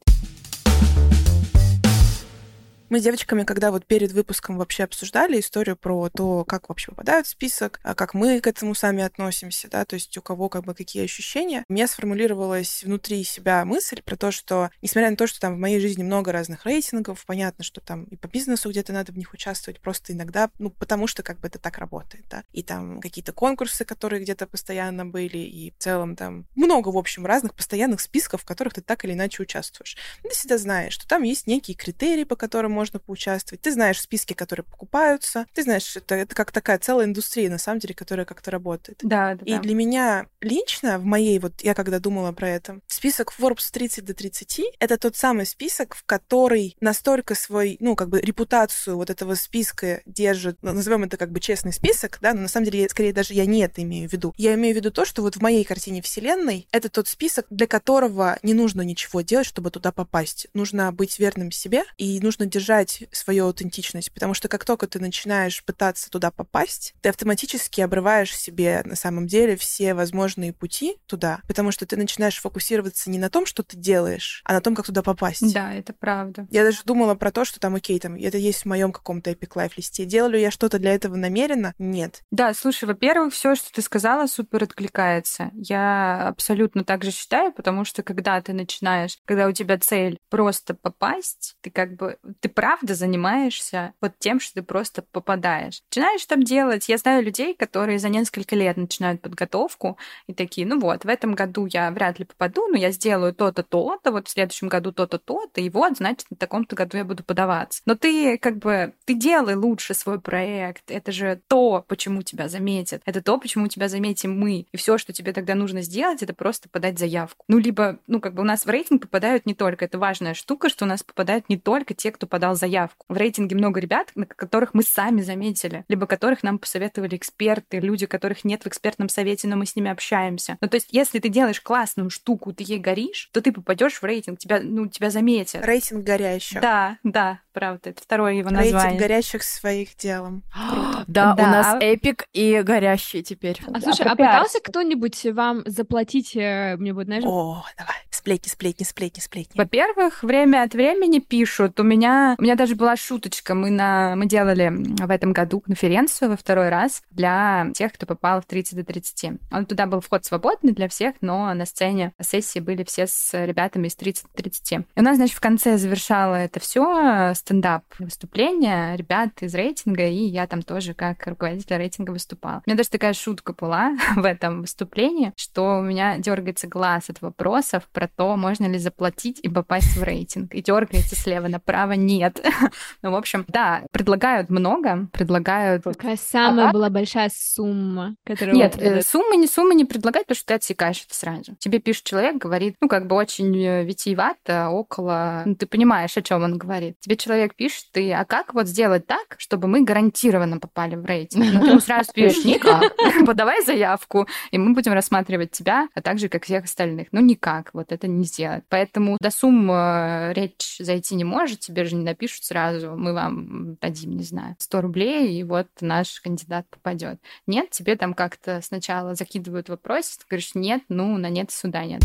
Мы 2.88 3.00
с 3.00 3.04
девочками, 3.04 3.44
когда 3.44 3.72
вот 3.72 3.88
перед 3.88 4.12
выпуском 4.12 4.58
вообще 4.58 4.84
обсуждали 4.84 5.40
историю 5.40 5.76
про 5.76 6.08
то, 6.10 6.46
как 6.46 6.70
вообще 6.70 6.92
попадают 6.92 7.26
в 7.26 7.32
список, 7.32 7.80
а 7.82 7.96
как 7.96 8.14
мы 8.14 8.40
к 8.40 8.46
этому 8.46 8.76
сами 8.76 9.04
относимся, 9.04 9.68
да, 9.70 9.86
то 9.86 9.96
есть 9.96 10.16
у 10.18 10.22
кого 10.22 10.50
как 10.50 10.66
бы 10.66 10.76
какие 10.76 11.04
ощущения, 11.04 11.64
у 11.68 11.74
меня 11.74 11.88
сформулировалась 11.88 12.84
внутри 12.84 13.24
себя 13.24 13.66
мысль 13.66 14.04
про 14.04 14.16
то, 14.16 14.30
что, 14.30 14.70
несмотря 14.84 15.10
на 15.10 15.16
то, 15.16 15.26
что 15.26 15.40
там 15.40 15.56
в 15.56 15.58
моей 15.58 15.80
жизни 15.80 16.04
много 16.04 16.32
разных 16.32 16.64
рейтингов, 16.66 17.26
понятно, 17.26 17.64
что 17.64 17.82
там 17.82 18.04
и 18.04 18.18
по 18.18 18.28
бизнесу 18.28 18.70
где-то 18.70 18.94
надо 18.94 19.12
в 19.12 19.18
них 19.18 19.34
участвовать, 19.34 19.82
просто 19.82 20.14
иногда, 20.14 20.52
ну, 20.60 20.70
потому 20.70 21.08
что 21.08 21.24
как 21.24 21.40
бы 21.40 21.48
это 21.48 21.58
так 21.58 21.80
работает, 21.80 22.26
да, 22.30 22.44
и 22.54 22.62
там 22.62 23.02
какие-то 23.02 23.34
конкурсы, 23.34 23.84
которые 23.84 24.22
где-то 24.22 24.46
постоянно 24.46 25.08
были, 25.08 25.40
и 25.40 25.72
в 25.72 25.78
целом 25.80 26.16
там 26.16 26.46
много, 26.56 26.90
в 26.90 26.98
общем, 26.98 27.26
разных 27.26 27.56
постоянных 27.56 28.00
списков, 28.00 28.44
в 28.44 28.46
которых 28.46 28.76
ты 28.76 28.82
так 28.82 29.04
или 29.06 29.14
иначе 29.14 29.42
участвуешь. 29.42 29.98
Ты 30.22 30.30
всегда 30.30 30.60
знаешь, 30.60 30.94
что 30.94 31.08
там 31.08 31.24
есть 31.24 31.48
некие 31.48 31.76
критерии, 31.76 32.26
по 32.26 32.36
которым 32.36 32.75
можно 32.76 33.00
поучаствовать. 33.00 33.62
Ты 33.62 33.72
знаешь 33.72 34.00
списки, 34.00 34.34
которые 34.34 34.66
покупаются. 34.66 35.48
Ты 35.54 35.64
знаешь, 35.64 35.96
это, 35.96 36.16
это 36.16 36.36
как 36.36 36.52
такая 36.52 36.78
целая 36.78 37.08
индустрия, 37.08 37.50
на 37.50 37.58
самом 37.58 37.80
деле, 37.80 37.96
которая 37.96 38.26
как-то 38.26 38.52
работает. 38.52 39.00
Да, 39.02 39.36
да. 39.36 39.46
И 39.46 39.58
для 39.60 39.74
меня 39.74 40.28
лично, 40.42 41.00
в 41.00 41.06
моей, 41.06 41.40
вот 41.40 41.62
я 41.62 41.74
когда 41.74 42.00
думала 42.00 42.32
про 42.32 42.50
это, 42.50 42.80
список 42.88 43.34
Forbes 43.38 43.72
30 43.72 44.06
до 44.06 44.14
30— 44.14 44.62
это 44.80 44.98
тот 44.98 45.16
самый 45.16 45.46
список, 45.46 45.96
в 45.96 46.04
который 46.06 46.76
настолько 46.82 47.36
свой, 47.36 47.78
ну, 47.80 47.96
как 47.96 48.10
бы 48.10 48.22
репутацию 48.22 48.98
вот 48.98 49.10
этого 49.10 49.36
списка 49.36 50.02
держит, 50.06 50.58
ну, 50.62 50.74
назовем 50.74 51.04
это 51.04 51.18
как 51.18 51.32
бы 51.32 51.40
честный 51.40 51.74
список, 51.74 52.20
да, 52.22 52.34
но 52.34 52.42
на 52.42 52.48
самом 52.48 52.66
деле, 52.66 52.90
скорее 52.90 53.14
даже 53.14 53.34
я 53.34 53.46
не 53.46 53.62
это 53.62 53.82
имею 53.82 54.10
в 54.10 54.14
виду. 54.14 54.34
Я 54.38 54.54
имею 54.56 54.74
в 54.74 54.78
виду 54.78 54.92
то, 54.92 55.06
что 55.06 55.22
вот 55.22 55.38
в 55.38 55.42
моей 55.42 55.64
картине 55.64 56.02
вселенной 56.02 56.68
это 56.72 56.90
тот 56.90 57.08
список, 57.08 57.46
для 57.50 57.68
которого 57.68 58.38
не 58.44 58.54
нужно 58.54 58.82
ничего 58.82 59.22
делать, 59.22 59.48
чтобы 59.48 59.72
туда 59.72 59.92
попасть. 59.92 60.48
Нужно 60.54 60.92
быть 60.92 61.20
верным 61.20 61.52
себе 61.52 61.84
и 61.98 62.20
нужно 62.20 62.46
держать 62.46 62.65
держать 62.66 63.04
свою 63.12 63.46
аутентичность, 63.46 64.12
потому 64.12 64.34
что 64.34 64.48
как 64.48 64.66
только 64.66 64.88
ты 64.88 65.00
начинаешь 65.00 65.64
пытаться 65.64 66.10
туда 66.10 66.32
попасть, 66.32 66.96
ты 67.02 67.10
автоматически 67.10 67.82
обрываешь 67.82 68.36
себе 68.36 68.82
на 68.86 68.96
самом 68.96 69.28
деле 69.28 69.56
все 69.56 69.94
возможные 69.94 70.52
пути 70.52 70.98
туда, 71.06 71.42
потому 71.48 71.72
что 71.72 71.86
ты 71.86 71.96
начинаешь 71.96 72.42
фокусироваться 72.42 73.12
не 73.12 73.20
на 73.20 73.30
том, 73.30 73.46
что 73.46 73.62
ты 73.62 73.78
делаешь, 73.78 74.42
а 74.46 74.54
на 74.54 74.62
том, 74.62 74.74
как 74.74 74.88
туда 74.88 75.04
попасть. 75.04 75.54
Да, 75.54 75.74
это 75.74 75.94
правда. 75.94 76.48
Я 76.50 76.64
даже 76.64 76.80
думала 76.86 77.14
про 77.14 77.32
то, 77.32 77.46
что 77.46 77.60
там, 77.60 77.76
окей, 77.76 78.00
там, 78.00 78.16
это 78.16 78.40
есть 78.40 78.64
в 78.64 78.66
моем 78.66 78.92
каком-то 78.92 79.30
Epic 79.30 79.54
Life 79.56 79.74
листе. 79.78 80.06
Делаю 80.06 80.40
я 80.40 80.50
что-то 80.50 80.80
для 80.80 80.96
этого 80.96 81.16
намеренно? 81.16 81.76
Нет. 81.78 82.24
Да, 82.32 82.56
слушай, 82.56 82.86
во-первых, 82.86 83.32
все, 83.32 83.54
что 83.54 83.72
ты 83.72 83.84
сказала, 83.84 84.26
супер 84.26 84.64
откликается. 84.64 85.52
Я 85.54 86.30
абсолютно 86.30 86.84
так 86.84 87.04
же 87.04 87.12
считаю, 87.12 87.54
потому 87.54 87.86
что 87.86 88.02
когда 88.02 88.42
ты 88.42 88.54
начинаешь, 88.54 89.20
когда 89.26 89.46
у 89.48 89.52
тебя 89.52 89.78
цель 89.78 90.18
просто 90.30 90.74
попасть, 90.74 91.56
ты 91.62 91.70
как 91.70 91.96
бы, 91.96 92.18
ты 92.40 92.50
правда 92.56 92.96
занимаешься 92.96 93.94
вот 94.02 94.14
тем, 94.18 94.40
что 94.40 94.56
ты 94.56 94.64
просто 94.64 95.04
попадаешь. 95.04 95.84
Начинаешь 95.92 96.26
там 96.26 96.42
делать. 96.42 96.90
Я 96.90 96.98
знаю 96.98 97.24
людей, 97.24 97.54
которые 97.54 98.00
за 98.00 98.10
несколько 98.10 98.56
лет 98.56 98.78
начинают 98.78 99.22
подготовку 99.22 99.98
и 100.28 100.34
такие, 100.34 100.66
ну 100.66 100.80
вот, 100.80 101.06
в 101.06 101.08
этом 101.08 101.36
году 101.36 101.68
я 101.68 101.92
вряд 101.92 102.18
ли 102.18 102.26
попаду, 102.26 102.68
но 102.68 102.78
я 102.78 102.92
сделаю 102.92 103.34
то-то, 103.34 103.62
то-то, 103.62 104.12
вот 104.12 104.28
в 104.28 104.32
следующем 104.32 104.70
году 104.70 104.92
то-то, 104.92 105.20
то-то, 105.20 105.62
и 105.62 105.70
вот, 105.70 105.98
значит, 105.98 106.26
на 106.32 106.38
таком-то 106.38 106.76
году 106.76 106.98
я 106.98 107.06
буду 107.06 107.24
подаваться. 107.24 107.82
Но 107.86 107.96
ты 107.96 108.38
как 108.38 108.58
бы, 108.58 108.94
ты 109.06 109.14
делай 109.14 109.56
лучше 109.56 109.94
свой 109.94 110.20
проект. 110.20 110.90
Это 110.90 111.12
же 111.12 111.42
то, 111.48 111.84
почему 111.88 112.22
тебя 112.22 112.48
заметят. 112.48 113.02
Это 113.06 113.22
то, 113.22 113.38
почему 113.38 113.68
тебя 113.68 113.90
заметим 113.90 114.40
мы. 114.40 114.66
И 114.72 114.78
все, 114.78 114.98
что 114.98 115.12
тебе 115.12 115.34
тогда 115.34 115.56
нужно 115.56 115.82
сделать, 115.82 116.24
это 116.24 116.34
просто 116.34 116.70
подать 116.70 116.98
заявку. 116.98 117.44
Ну, 117.48 117.58
либо, 117.58 118.00
ну, 118.08 118.22
как 118.22 118.34
бы 118.34 118.42
у 118.42 118.46
нас 118.46 118.66
в 118.66 118.70
рейтинг 118.70 119.02
попадают 119.02 119.46
не 119.46 119.54
только, 119.54 119.86
это 119.86 120.00
важная 120.00 120.34
штука, 120.34 120.70
что 120.70 120.86
у 120.86 120.88
нас 120.88 121.04
попадают 121.04 121.50
не 121.50 121.58
только 121.58 121.94
те, 121.94 122.12
кто 122.12 122.28
подал 122.28 122.45
подал 122.46 122.56
заявку. 122.56 123.06
В 123.10 123.18
рейтинге 123.18 123.56
много 123.56 123.80
ребят, 123.80 124.12
на 124.14 124.26
которых 124.28 124.74
мы 124.74 124.84
сами 124.84 125.22
заметили, 125.22 125.84
либо 125.88 126.06
которых 126.06 126.44
нам 126.44 126.60
посоветовали 126.60 127.16
эксперты, 127.16 127.80
люди, 127.80 128.06
которых 128.06 128.44
нет 128.44 128.64
в 128.64 128.68
экспертном 128.68 129.10
совете, 129.10 129.48
но 129.48 129.56
мы 129.56 129.66
с 129.66 129.76
ними 129.76 129.90
общаемся. 129.90 130.58
Ну, 130.62 130.68
то 130.68 130.76
есть, 130.76 130.90
если 130.92 131.20
ты 131.20 131.30
делаешь 131.30 131.60
классную 131.60 132.12
штуку, 132.12 132.54
ты 132.54 132.64
ей 132.64 132.78
горишь, 132.78 133.30
то 133.34 133.42
ты 133.42 133.52
попадешь 133.52 134.00
в 134.00 134.04
рейтинг, 134.04 134.38
тебя, 134.38 134.60
ну, 134.62 134.86
тебя 134.88 135.10
заметят. 135.10 135.66
Рейтинг 135.66 136.04
горящих. 136.04 136.62
Да, 136.62 137.00
да, 137.04 137.40
правда, 137.52 137.90
это 137.90 138.04
второе 138.04 138.34
его 138.34 138.52
название. 138.52 138.74
Рейтинг 138.74 139.00
горящих 139.00 139.44
своих 139.44 139.96
делом. 139.96 140.44
Круто. 140.54 141.06
Да, 141.08 141.36
у 141.38 141.42
нас 141.42 141.78
эпик 141.82 142.26
и 142.34 142.62
горящий 142.62 143.24
теперь. 143.24 143.62
А 143.72 143.80
слушай, 143.80 144.06
а 144.06 144.16
пытался 144.16 144.60
кто-нибудь 144.60 145.26
вам 145.26 145.62
заплатить, 145.66 146.36
э, 146.36 146.76
мне 146.78 146.94
будет, 146.94 147.08
знаешь... 147.08 147.24
О, 147.26 147.64
давай, 147.78 147.96
сплетни, 148.26 148.50
сплетни, 148.50 148.84
сплетни, 148.84 149.20
сплетни. 149.20 149.58
Во-первых, 149.58 150.24
время 150.24 150.64
от 150.64 150.74
времени 150.74 151.20
пишут. 151.20 151.80
У 151.80 151.84
меня, 151.84 152.36
у 152.40 152.42
меня 152.42 152.56
даже 152.56 152.76
была 152.76 152.96
шуточка. 152.96 153.54
Мы, 153.54 153.70
на, 153.70 154.16
мы 154.16 154.26
делали 154.26 154.74
в 154.74 155.12
этом 155.12 155.32
году 155.32 155.60
конференцию 155.60 156.32
во 156.32 156.38
второй 156.38 156.70
раз 156.70 157.04
для 157.12 157.68
тех, 157.76 157.94
кто 157.94 158.08
попал 158.08 158.42
в 158.42 158.46
30 158.46 158.78
до 158.78 158.84
30. 158.84 159.40
Он 159.52 159.66
туда 159.68 159.86
был 159.86 160.00
вход 160.02 160.26
свободный 160.26 160.74
для 160.74 160.90
всех, 160.90 161.14
но 161.22 161.54
на 161.54 161.68
сцене 161.68 162.14
сессии 162.20 162.60
были 162.60 162.84
все 162.84 163.06
с 163.06 163.46
ребятами 163.46 163.88
из 163.88 163.96
30 163.96 164.24
до 164.24 164.42
30. 164.42 164.72
И 164.72 164.78
у 164.96 165.04
нас, 165.04 165.18
значит, 165.18 165.38
в 165.38 165.42
конце 165.42 165.78
завершала 165.78 166.36
это 166.36 166.60
все 166.60 167.32
стендап 167.36 167.84
выступление 168.00 168.98
ребят 168.98 169.30
из 169.42 169.54
рейтинга, 169.54 170.08
и 170.08 170.24
я 170.24 170.48
там 170.48 170.64
тоже 170.64 170.96
как 170.96 171.28
руководитель 171.28 171.76
рейтинга 171.76 172.10
выступала. 172.10 172.64
У 172.66 172.70
меня 172.72 172.78
даже 172.78 172.90
такая 172.90 173.14
шутка 173.14 173.54
была 173.54 173.96
в 174.16 174.26
этом 174.26 174.62
выступлении, 174.62 175.32
что 175.36 175.78
у 175.78 175.82
меня 175.84 176.18
дергается 176.18 176.68
глаз 176.68 177.12
от 177.12 177.22
вопросов 177.22 177.88
про 177.94 178.08
то, 178.16 178.36
можно 178.36 178.66
ли 178.66 178.78
заплатить 178.78 179.40
и 179.42 179.50
попасть 179.50 179.98
в 179.98 180.04
рейтинг. 180.04 180.54
И 180.54 180.62
дергается 180.62 181.16
слева 181.16 181.48
направо 181.48 181.94
нет. 181.94 182.46
ну, 183.02 183.12
в 183.12 183.16
общем, 183.16 183.46
да, 183.48 183.84
предлагают 183.92 184.50
много, 184.50 185.08
предлагают... 185.12 185.84
Какая 185.84 186.18
самая 186.18 186.70
а 186.70 186.74
была 186.74 186.90
большая 186.90 187.32
сумма, 187.34 188.16
которую... 188.24 188.56
Нет, 188.56 188.76
э, 188.78 189.02
суммы 189.02 189.38
не 189.38 189.48
суммы 189.48 189.76
не 189.76 189.86
предлагают, 189.86 190.28
потому 190.28 190.38
что 190.38 190.48
ты 190.48 190.54
отсекаешь 190.56 191.04
это 191.06 191.16
сразу. 191.16 191.56
Тебе 191.60 191.80
пишет 191.80 192.04
человек, 192.04 192.38
говорит, 192.38 192.76
ну, 192.82 192.88
как 192.88 193.08
бы 193.08 193.16
очень 193.16 193.56
э, 193.58 193.84
витиевато, 193.84 194.70
около... 194.70 195.44
Ну, 195.46 195.56
ты 195.56 195.66
понимаешь, 195.66 196.16
о 196.18 196.22
чем 196.22 196.44
он 196.44 196.58
говорит. 196.58 197.00
Тебе 197.00 197.18
человек 197.18 197.56
пишет, 197.56 197.86
ты, 197.92 198.12
а 198.14 198.26
как 198.26 198.54
вот 198.54 198.68
сделать 198.68 199.08
так, 199.08 199.36
чтобы 199.38 199.68
мы 199.68 199.84
гарантированно 199.84 200.60
попали 200.60 200.96
в 200.96 201.06
рейтинг? 201.06 201.46
Ну, 201.54 201.62
ты 201.62 201.68
ему 201.72 201.80
сразу 201.80 202.12
пишешь, 202.14 202.46
никак. 202.46 202.84
Подавай 203.26 203.64
заявку, 203.64 204.28
и 204.52 204.58
мы 204.58 204.74
будем 204.74 204.94
рассматривать 204.94 205.52
тебя, 205.52 205.88
а 205.94 206.02
также, 206.02 206.30
как 206.30 206.44
всех 206.44 206.66
остальных. 206.66 207.08
Ну, 207.12 207.22
никак, 207.22 207.70
вот 207.74 207.92
это 207.92 208.05
не 208.08 208.26
сделать. 208.26 208.64
Поэтому 208.70 209.18
до 209.20 209.32
сумм 209.32 209.70
э, 209.72 210.34
речь 210.34 210.78
зайти 210.80 211.16
не 211.16 211.24
может, 211.24 211.60
тебе 211.60 211.86
же 211.86 211.96
не 211.96 212.04
напишут 212.04 212.44
сразу, 212.44 212.96
мы 212.96 213.14
вам 213.14 213.76
дадим, 213.82 214.16
не 214.18 214.24
знаю, 214.24 214.56
100 214.60 214.82
рублей, 214.82 215.40
и 215.40 215.44
вот 215.44 215.68
наш 215.82 216.20
кандидат 216.22 216.68
попадет. 216.70 217.20
Нет, 217.48 217.70
тебе 217.70 217.96
там 217.96 218.14
как-то 218.14 218.62
сначала 218.62 219.16
закидывают 219.16 219.70
вопрос, 219.70 220.18
ты 220.18 220.26
говоришь, 220.30 220.56
нет, 220.56 220.84
ну, 220.90 221.18
на 221.18 221.30
нет 221.30 221.52
суда 221.52 221.86
нет. 221.86 222.02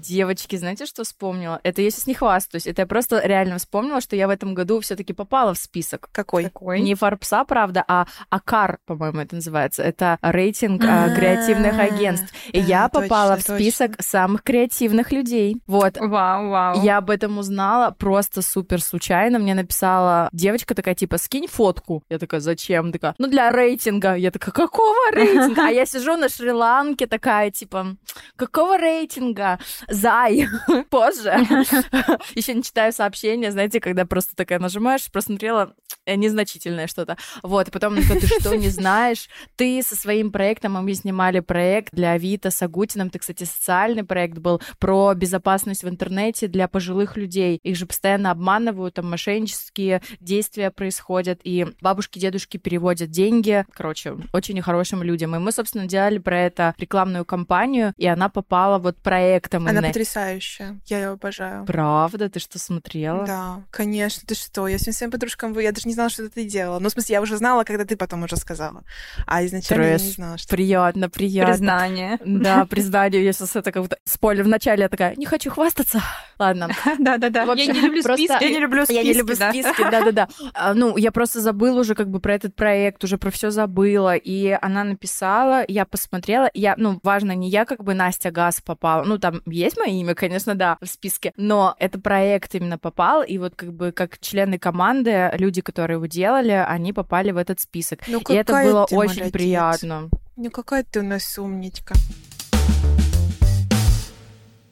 Девочки, 0.00 0.56
знаете, 0.56 0.86
что 0.86 1.04
вспомнила? 1.04 1.60
Это 1.62 1.82
я 1.82 1.90
сейчас 1.90 2.06
не 2.06 2.14
хвастаюсь, 2.14 2.66
это 2.66 2.82
я 2.82 2.86
просто 2.86 3.20
реально 3.22 3.58
вспомнила, 3.58 4.00
что 4.00 4.16
я 4.16 4.28
в 4.28 4.30
этом 4.30 4.54
году 4.54 4.80
все 4.80 4.96
таки 4.96 5.12
попала 5.12 5.52
в 5.52 5.58
список. 5.58 6.08
Какой? 6.10 6.44
Какой? 6.44 6.80
Не 6.80 6.94
Форбса, 6.94 7.44
правда, 7.44 7.84
а 7.86 8.06
АКАР, 8.30 8.78
по-моему, 8.86 9.20
это 9.20 9.34
называется. 9.34 9.82
Это 9.82 10.18
рейтинг 10.22 10.82
а, 10.84 11.14
креативных 11.14 11.78
агентств. 11.78 12.32
И 12.48 12.60
да, 12.60 12.66
я 12.66 12.88
точно, 12.88 13.02
попала 13.02 13.36
в 13.36 13.40
точно. 13.40 13.54
список 13.56 14.02
самых 14.02 14.42
креативных 14.42 15.12
людей. 15.12 15.60
Вот. 15.66 15.98
Вау, 15.98 16.48
вау. 16.48 16.82
Я 16.82 16.98
об 16.98 17.10
этом 17.10 17.38
узнала 17.38 17.90
просто 17.90 18.40
супер 18.40 18.80
случайно. 18.82 19.38
Мне 19.38 19.54
написала 19.54 20.30
девочка 20.32 20.74
такая, 20.74 20.94
типа, 20.94 21.18
скинь 21.18 21.46
фотку. 21.46 22.02
Я 22.08 22.18
такая, 22.18 22.40
зачем? 22.40 22.90
Такая, 22.90 23.14
ну, 23.18 23.26
для 23.26 23.50
рейтинга. 23.50 24.14
Я 24.14 24.30
такая, 24.30 24.52
какого 24.52 24.96
рейтинга? 25.12 25.66
А 25.66 25.70
я 25.70 25.84
сижу 25.84 26.16
на 26.16 26.28
Шри-Ланке 26.28 27.06
такая, 27.06 27.50
типа, 27.50 27.96
какого 28.36 28.78
рейтинга? 28.78 29.58
Зай. 29.90 30.46
Позже. 30.90 31.30
Еще 32.34 32.54
не 32.54 32.62
читаю 32.62 32.92
сообщения, 32.92 33.50
знаете, 33.50 33.80
когда 33.80 34.06
просто 34.06 34.36
такая 34.36 34.60
нажимаешь, 34.60 35.10
просмотрела 35.10 35.74
э, 36.06 36.14
незначительное 36.14 36.86
что-то. 36.86 37.16
Вот, 37.42 37.68
и 37.68 37.70
потом, 37.70 37.96
ты 37.96 38.26
что, 38.26 38.54
не 38.54 38.68
знаешь? 38.68 39.28
Ты 39.56 39.82
со 39.82 39.96
своим 39.96 40.30
проектом, 40.30 40.76
а 40.76 40.82
мы 40.82 40.94
снимали 40.94 41.40
проект 41.40 41.92
для 41.92 42.12
Авито 42.12 42.50
с 42.50 42.62
Агутиным, 42.62 43.10
ты, 43.10 43.18
кстати, 43.18 43.44
социальный 43.44 44.04
проект 44.04 44.38
был 44.38 44.62
про 44.78 45.12
безопасность 45.14 45.82
в 45.82 45.88
интернете 45.88 46.46
для 46.46 46.68
пожилых 46.68 47.16
людей. 47.16 47.58
Их 47.62 47.76
же 47.76 47.86
постоянно 47.86 48.30
обманывают, 48.30 48.94
там 48.94 49.10
мошеннические 49.10 50.02
действия 50.20 50.70
происходят, 50.70 51.40
и 51.42 51.66
бабушки, 51.80 52.18
дедушки 52.20 52.58
переводят 52.58 53.10
деньги, 53.10 53.64
короче, 53.72 54.16
очень 54.32 54.54
нехорошим 54.54 55.02
людям. 55.02 55.34
И 55.34 55.38
мы, 55.38 55.50
собственно, 55.50 55.86
делали 55.86 56.18
про 56.18 56.38
это 56.38 56.74
рекламную 56.78 57.24
кампанию, 57.24 57.92
и 57.96 58.06
она 58.06 58.28
попала 58.28 58.78
вот 58.78 58.96
проектом. 58.98 59.66
Она 59.66 59.79
именно. 59.80 59.92
потрясающая. 59.92 60.80
Я 60.86 60.98
ее 60.98 61.08
обожаю. 61.08 61.64
Правда? 61.64 62.28
Ты 62.28 62.38
что, 62.40 62.58
смотрела? 62.58 63.24
Да, 63.26 63.64
конечно, 63.70 64.22
ты 64.26 64.34
что? 64.34 64.68
Я 64.68 64.78
всем 64.78 64.92
своим 64.92 65.10
подружкам, 65.10 65.58
я 65.58 65.72
даже 65.72 65.88
не 65.88 65.94
знала, 65.94 66.10
что 66.10 66.28
ты 66.28 66.44
делала. 66.44 66.78
Ну, 66.78 66.88
в 66.88 66.92
смысле, 66.92 67.14
я 67.14 67.20
уже 67.20 67.36
знала, 67.36 67.64
когда 67.64 67.84
ты 67.84 67.96
потом 67.96 68.22
уже 68.22 68.36
сказала. 68.36 68.84
А 69.26 69.44
изначально 69.44 69.84
я 69.84 69.92
не 69.92 69.98
Трэш. 69.98 70.14
знала, 70.14 70.38
что... 70.38 70.48
Приятно, 70.48 71.08
приятно. 71.10 71.52
Признание. 71.52 72.18
Да, 72.24 72.64
признание. 72.66 73.24
Я 73.24 73.32
сейчас 73.32 73.56
это 73.56 73.72
как 73.72 73.82
будто... 73.82 73.98
Спойлер, 74.04 74.44
вначале 74.44 74.82
я 74.82 74.88
такая, 74.88 75.14
не 75.16 75.26
хочу 75.26 75.50
хвастаться. 75.50 76.02
Ладно. 76.38 76.68
Да-да-да. 76.98 77.44
Я 77.54 77.66
не 77.72 77.80
люблю 77.80 78.02
списки. 78.02 78.42
Я 78.42 78.50
не 78.50 78.58
люблю 78.58 78.84
списки, 78.84 78.98
Я 78.98 79.02
не 79.04 79.12
люблю 79.12 79.36
да. 79.36 79.50
списки, 79.50 79.82
да-да-да. 79.90 80.28
А, 80.54 80.74
Ну, 80.74 80.96
я 80.96 81.12
просто 81.12 81.40
забыла 81.40 81.80
уже 81.80 81.94
как 81.94 82.08
бы 82.08 82.20
про 82.20 82.34
этот 82.34 82.54
проект, 82.56 83.02
уже 83.04 83.18
про 83.18 83.30
все 83.30 83.50
забыла. 83.50 84.16
И 84.16 84.56
она 84.60 84.84
написала, 84.84 85.64
я 85.68 85.84
посмотрела. 85.84 86.50
Я, 86.54 86.74
ну, 86.76 87.00
важно, 87.02 87.32
не 87.32 87.48
я 87.50 87.64
как 87.64 87.84
бы 87.84 87.94
Настя 87.94 88.30
Газ 88.30 88.60
попала. 88.60 89.04
Ну, 89.04 89.18
там 89.18 89.42
есть 89.46 89.69
мое 89.76 89.88
имя, 89.90 90.14
конечно, 90.14 90.54
да, 90.54 90.76
в 90.80 90.86
списке. 90.86 91.32
Но 91.36 91.74
это 91.78 92.00
проект 92.00 92.54
именно 92.54 92.78
попал. 92.78 93.22
И 93.22 93.38
вот 93.38 93.54
как 93.56 93.72
бы 93.72 93.92
как 93.92 94.18
члены 94.18 94.58
команды, 94.58 95.30
люди, 95.34 95.60
которые 95.60 95.96
его 95.96 96.06
делали, 96.06 96.64
они 96.66 96.92
попали 96.92 97.30
в 97.30 97.36
этот 97.36 97.60
список. 97.60 98.00
Ну, 98.06 98.20
И 98.28 98.34
это 98.34 98.52
было 98.62 98.84
очень 98.84 99.20
молодец. 99.20 99.32
приятно. 99.32 100.08
Ну, 100.36 100.50
какая 100.50 100.84
ты 100.84 101.00
у 101.00 101.02
нас 101.02 101.38
умничка. 101.38 101.94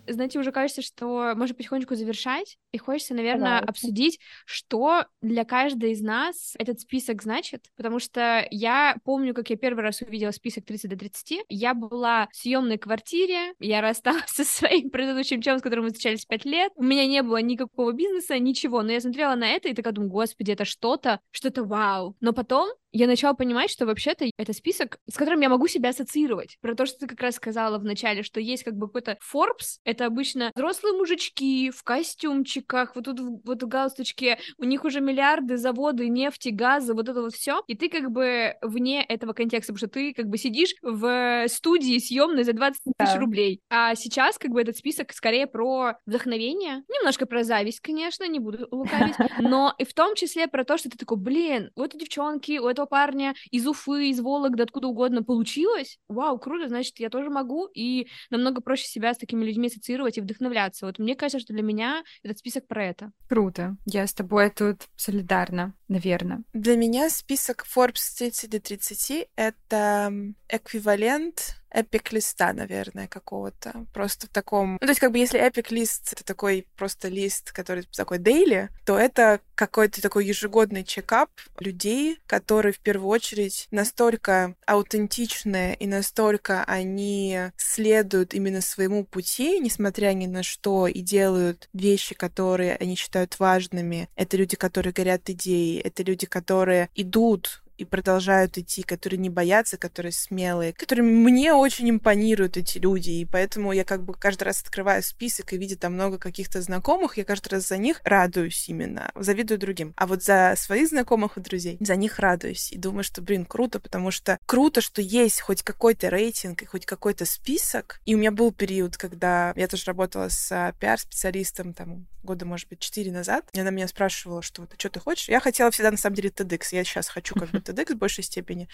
Знаете, 0.08 0.38
уже 0.38 0.52
кажется, 0.52 0.82
что 0.82 1.34
можно 1.36 1.54
потихонечку 1.54 1.94
завершать, 1.94 2.58
и 2.72 2.78
хочется, 2.78 3.14
наверное, 3.14 3.60
Давайте. 3.60 3.68
обсудить, 3.68 4.20
что 4.46 5.04
для 5.22 5.44
каждой 5.44 5.92
из 5.92 6.00
нас 6.00 6.54
этот 6.58 6.80
список 6.80 7.22
значит, 7.22 7.66
потому 7.76 7.98
что 7.98 8.46
я 8.50 8.96
помню, 9.04 9.34
как 9.34 9.50
я 9.50 9.56
первый 9.56 9.82
раз 9.82 10.02
увидела 10.02 10.30
список 10.30 10.64
30 10.64 10.90
до 10.90 10.96
30, 10.96 11.44
я 11.48 11.74
была 11.74 12.28
в 12.32 12.36
съемной 12.36 12.78
квартире, 12.78 13.54
я 13.58 13.80
рассталась 13.80 14.24
со 14.28 14.44
своим 14.44 14.90
предыдущим 14.90 15.42
челом, 15.42 15.58
с 15.58 15.62
которым 15.62 15.84
мы 15.84 15.90
встречались 15.90 16.24
5 16.26 16.44
лет, 16.44 16.72
у 16.76 16.82
меня 16.82 17.06
не 17.06 17.22
было 17.22 17.40
никакого 17.40 17.92
бизнеса, 17.92 18.38
ничего, 18.38 18.82
но 18.82 18.92
я 18.92 19.00
смотрела 19.00 19.34
на 19.34 19.48
это 19.48 19.68
и 19.68 19.74
такая 19.74 19.92
думаю, 19.92 20.10
господи, 20.10 20.52
это 20.52 20.64
что-то, 20.64 21.20
что-то 21.30 21.64
вау, 21.64 22.16
но 22.20 22.32
потом 22.32 22.70
я 22.92 23.06
начала 23.06 23.34
понимать, 23.34 23.70
что 23.70 23.86
вообще-то 23.86 24.26
это 24.36 24.52
список, 24.52 24.98
с 25.08 25.16
которым 25.16 25.40
я 25.40 25.48
могу 25.48 25.66
себя 25.68 25.90
ассоциировать. 25.90 26.56
Про 26.60 26.74
то, 26.74 26.86
что 26.86 27.00
ты 27.00 27.06
как 27.06 27.20
раз 27.20 27.36
сказала 27.36 27.78
в 27.78 27.84
начале, 27.84 28.22
что 28.22 28.40
есть 28.40 28.64
как 28.64 28.74
бы 28.74 28.86
какой-то 28.86 29.18
Forbes, 29.32 29.78
это 29.84 30.06
обычно 30.06 30.50
взрослые 30.54 30.96
мужички 30.96 31.70
в 31.70 31.82
костюмчиках, 31.84 32.94
вот 32.94 33.04
тут 33.04 33.20
вот 33.44 33.62
в 33.62 33.66
галстучке, 33.68 34.38
у 34.58 34.64
них 34.64 34.84
уже 34.84 35.00
миллиарды 35.00 35.56
заводы, 35.56 36.08
нефти, 36.08 36.48
газа, 36.48 36.94
вот 36.94 37.08
это 37.08 37.22
вот 37.22 37.34
все, 37.34 37.62
и 37.66 37.76
ты 37.76 37.88
как 37.88 38.10
бы 38.10 38.54
вне 38.62 39.02
этого 39.04 39.32
контекста, 39.32 39.72
потому 39.72 39.78
что 39.88 39.88
ты 40.00 40.12
как 40.14 40.26
бы 40.26 40.38
сидишь 40.38 40.74
в 40.82 41.44
студии 41.48 41.98
съемной 41.98 42.44
за 42.44 42.52
20 42.52 42.82
тысяч 42.96 43.14
Да. 43.14 43.20
рублей. 43.20 43.60
А 43.70 43.94
сейчас 43.94 44.38
как 44.38 44.50
бы 44.50 44.60
этот 44.60 44.76
список 44.76 45.12
скорее 45.12 45.46
про 45.46 45.94
вдохновение, 46.06 46.82
немножко 46.88 47.26
про 47.26 47.44
зависть, 47.44 47.80
конечно, 47.80 48.26
не 48.26 48.38
буду 48.38 48.66
лукавить, 48.70 49.14
но 49.38 49.74
и 49.78 49.84
в 49.84 49.94
том 49.94 50.14
числе 50.14 50.48
про 50.48 50.64
то, 50.64 50.78
что 50.78 50.90
ты 50.90 50.98
такой, 50.98 51.18
блин, 51.18 51.70
у 51.76 51.82
этой 51.82 51.98
девчонки, 51.98 52.58
у 52.58 52.66
этого 52.78 52.86
парня 52.86 53.34
из 53.50 53.66
Уфы, 53.66 54.10
из 54.10 54.20
Вологды, 54.20 54.62
откуда 54.62 54.88
угодно 54.88 55.22
получилось, 55.22 55.98
вау, 56.08 56.38
круто, 56.38 56.68
значит, 56.68 56.98
я 57.00 57.10
тоже 57.10 57.30
могу, 57.30 57.66
и 57.66 58.08
намного 58.30 58.60
проще 58.60 58.86
себя 58.86 59.12
с 59.12 59.18
такими 59.18 59.44
людьми 59.44 59.66
ассоциировать 59.66 60.18
и 60.18 60.20
вдохновляться. 60.20 60.86
Вот 60.86 60.98
мне 60.98 61.16
кажется, 61.16 61.40
что 61.40 61.52
для 61.52 61.62
меня 61.62 62.02
этот 62.22 62.38
список 62.38 62.66
про 62.66 62.84
это. 62.86 63.10
Круто. 63.28 63.76
Я 63.84 64.06
с 64.06 64.14
тобой 64.14 64.50
тут 64.50 64.82
солидарна, 64.96 65.74
наверное. 65.88 66.44
Для 66.52 66.76
меня 66.76 67.10
список 67.10 67.66
Forbes 67.66 68.16
30 68.16 68.50
до 68.50 68.60
30— 68.60 69.28
это 69.36 70.12
эквивалент 70.48 71.56
эпик-листа, 71.70 72.52
наверное, 72.52 73.08
какого-то. 73.08 73.86
Просто 73.92 74.26
в 74.26 74.30
таком... 74.30 74.72
Ну, 74.72 74.78
то 74.78 74.88
есть, 74.88 75.00
как 75.00 75.12
бы, 75.12 75.18
если 75.18 75.40
эпик-лист— 75.40 76.12
это 76.12 76.24
такой 76.24 76.66
просто 76.76 77.08
лист, 77.08 77.52
который 77.52 77.84
такой 77.94 78.18
дейли, 78.18 78.70
то 78.84 78.98
это 78.98 79.40
какой-то 79.54 80.00
такой 80.00 80.26
ежегодный 80.26 80.84
чекап 80.84 81.30
людей, 81.58 82.18
которые 82.26 82.72
в 82.72 82.80
первую 82.80 83.08
очередь 83.08 83.66
настолько 83.70 84.54
аутентичны 84.66 85.76
и 85.78 85.86
настолько 85.86 86.64
они 86.64 87.50
следуют 87.56 88.34
именно 88.34 88.60
своему 88.60 89.04
пути, 89.04 89.58
несмотря 89.60 90.12
ни 90.12 90.26
на 90.26 90.42
что, 90.42 90.86
и 90.86 91.00
делают 91.00 91.68
вещи, 91.72 92.14
которые 92.14 92.76
они 92.76 92.94
считают 92.94 93.38
важными. 93.38 94.08
Это 94.14 94.36
люди, 94.36 94.56
которые 94.56 94.92
горят 94.92 95.28
идеей, 95.28 95.80
это 95.80 96.02
люди, 96.02 96.26
которые 96.26 96.88
идут 96.94 97.62
и 97.78 97.84
продолжают 97.84 98.58
идти, 98.58 98.82
которые 98.82 99.18
не 99.18 99.30
боятся, 99.30 99.76
которые 99.76 100.12
смелые, 100.12 100.72
которые 100.72 101.04
мне 101.04 101.54
очень 101.54 101.88
импонируют 101.88 102.56
эти 102.56 102.78
люди, 102.78 103.10
и 103.10 103.24
поэтому 103.24 103.72
я 103.72 103.84
как 103.84 104.02
бы 104.02 104.14
каждый 104.14 104.44
раз 104.44 104.60
открываю 104.60 105.02
список 105.02 105.52
и 105.52 105.56
видя 105.56 105.76
там 105.76 105.94
много 105.94 106.18
каких-то 106.18 106.60
знакомых, 106.60 107.16
я 107.16 107.24
каждый 107.24 107.48
раз 107.50 107.68
за 107.68 107.78
них 107.78 108.00
радуюсь 108.04 108.68
именно, 108.68 109.10
завидую 109.14 109.58
другим. 109.58 109.94
А 109.96 110.06
вот 110.06 110.22
за 110.22 110.54
своих 110.56 110.88
знакомых 110.88 111.38
и 111.38 111.40
друзей, 111.40 111.76
за 111.80 111.96
них 111.96 112.18
радуюсь 112.18 112.72
и 112.72 112.78
думаю, 112.78 113.04
что, 113.04 113.22
блин, 113.22 113.44
круто, 113.44 113.80
потому 113.80 114.10
что 114.10 114.38
круто, 114.46 114.80
что 114.80 115.00
есть 115.00 115.40
хоть 115.40 115.62
какой-то 115.62 116.08
рейтинг 116.08 116.62
и 116.62 116.66
хоть 116.66 116.84
какой-то 116.84 117.24
список. 117.24 118.00
И 118.04 118.14
у 118.14 118.18
меня 118.18 118.32
был 118.32 118.52
период, 118.52 118.96
когда 118.96 119.52
я 119.56 119.68
тоже 119.68 119.84
работала 119.86 120.28
с 120.28 120.50
а, 120.50 120.72
пиар-специалистом 120.72 121.72
там 121.72 122.06
года, 122.22 122.44
может 122.44 122.68
быть, 122.68 122.80
четыре 122.80 123.10
назад, 123.12 123.44
и 123.52 123.60
она 123.60 123.70
меня 123.70 123.88
спрашивала, 123.88 124.42
что 124.42 124.62
вот, 124.62 124.72
а 124.74 124.78
что 124.78 124.90
ты 124.90 125.00
хочешь? 125.00 125.28
Я 125.28 125.40
хотела 125.40 125.70
всегда, 125.70 125.90
на 125.90 125.96
самом 125.96 126.16
деле, 126.16 126.28
TEDx. 126.28 126.68
Я 126.72 126.84
сейчас 126.84 127.08
хочу 127.08 127.34
как 127.34 127.50
бы 127.50 127.58
TEDx 127.68 127.94
в 127.94 127.98
большей 127.98 128.24
степени. 128.24 128.68